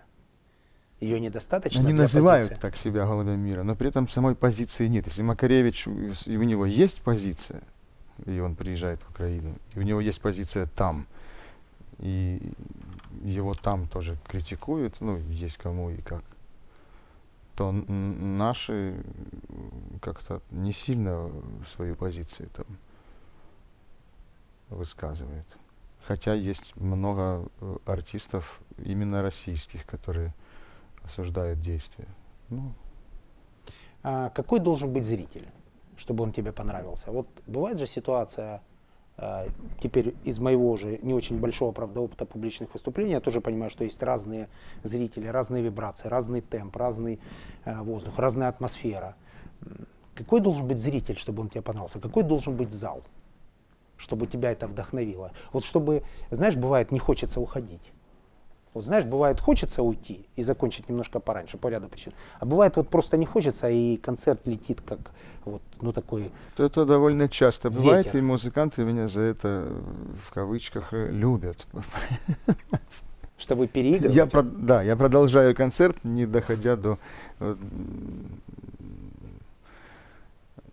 [1.00, 2.61] Ее недостаточно Они называют позиции.
[2.61, 5.06] так себя голубями мира, но при этом самой позиции нет.
[5.06, 7.62] Если Макаревич, у него есть позиция,
[8.26, 11.06] и он приезжает в Украину, и у него есть позиция там,
[11.98, 12.52] и
[13.22, 16.22] его там тоже критикуют, ну, есть кому и как,
[17.56, 19.02] то наши
[20.02, 21.30] как-то не сильно
[21.74, 22.66] свою позицию там
[24.68, 25.46] высказывают.
[26.11, 30.34] Хотя есть много э, артистов именно российских, которые
[31.04, 32.08] осуждают действия.
[32.48, 32.72] Ну,
[34.02, 35.46] А какой должен быть зритель,
[35.96, 37.12] чтобы он тебе понравился?
[37.12, 38.61] Вот бывает же ситуация,
[39.18, 39.46] э,
[39.80, 43.84] теперь из моего же не очень большого, правда, опыта публичных выступлений, я тоже понимаю, что
[43.84, 44.48] есть разные
[44.82, 47.20] зрители, разные вибрации, разный темп, разный
[47.64, 49.14] э, воздух, разная атмосфера.
[50.16, 52.00] Какой должен быть зритель, чтобы он тебе понравился?
[52.00, 53.04] Какой должен быть зал,
[54.01, 55.32] чтобы тебя это вдохновило?
[55.53, 57.92] Вот чтобы, знаешь, бывает, не хочется уходить.
[58.72, 62.12] Вот знаешь, бывает хочется уйти и закончить немножко пораньше по ряду причин.
[62.38, 64.98] А бывает вот просто не хочется, и концерт летит как
[65.44, 66.30] вот, ну такой.
[66.57, 68.20] это довольно часто бывает, Ветер.
[68.20, 69.82] и музыканты меня за это э,
[70.24, 71.66] в кавычках э, любят.
[73.38, 74.16] Что вы переигрываете.
[74.16, 76.98] Я про- да, я продолжаю концерт, не доходя до...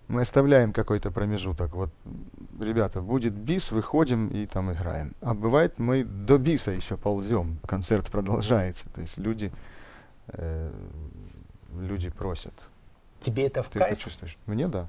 [0.08, 1.74] Мы оставляем какой-то промежуток.
[1.76, 1.89] Вот,
[2.60, 5.14] ребята, будет бис, выходим и там играем.
[5.22, 8.88] А бывает, мы до биса еще ползем, концерт продолжается.
[8.95, 9.51] То есть люди,
[10.30, 10.72] э,
[11.78, 12.53] люди просят.
[13.22, 13.99] Тебе это в Ты это кайф?
[13.99, 14.38] чувствуешь?
[14.45, 14.88] Мне да.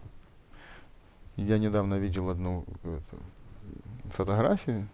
[1.37, 3.19] Я недавно видел одну эту,
[4.11, 4.87] фотографию.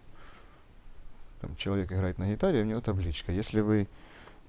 [1.41, 3.31] Там человек играет на гитаре, у него табличка.
[3.31, 3.87] Если вы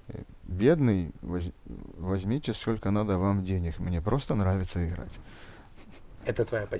[0.07, 1.51] э, бедный, воз-
[1.97, 3.77] возьмите сколько надо вам денег.
[3.77, 5.11] Мне просто нравится играть.
[6.25, 6.67] Это твоя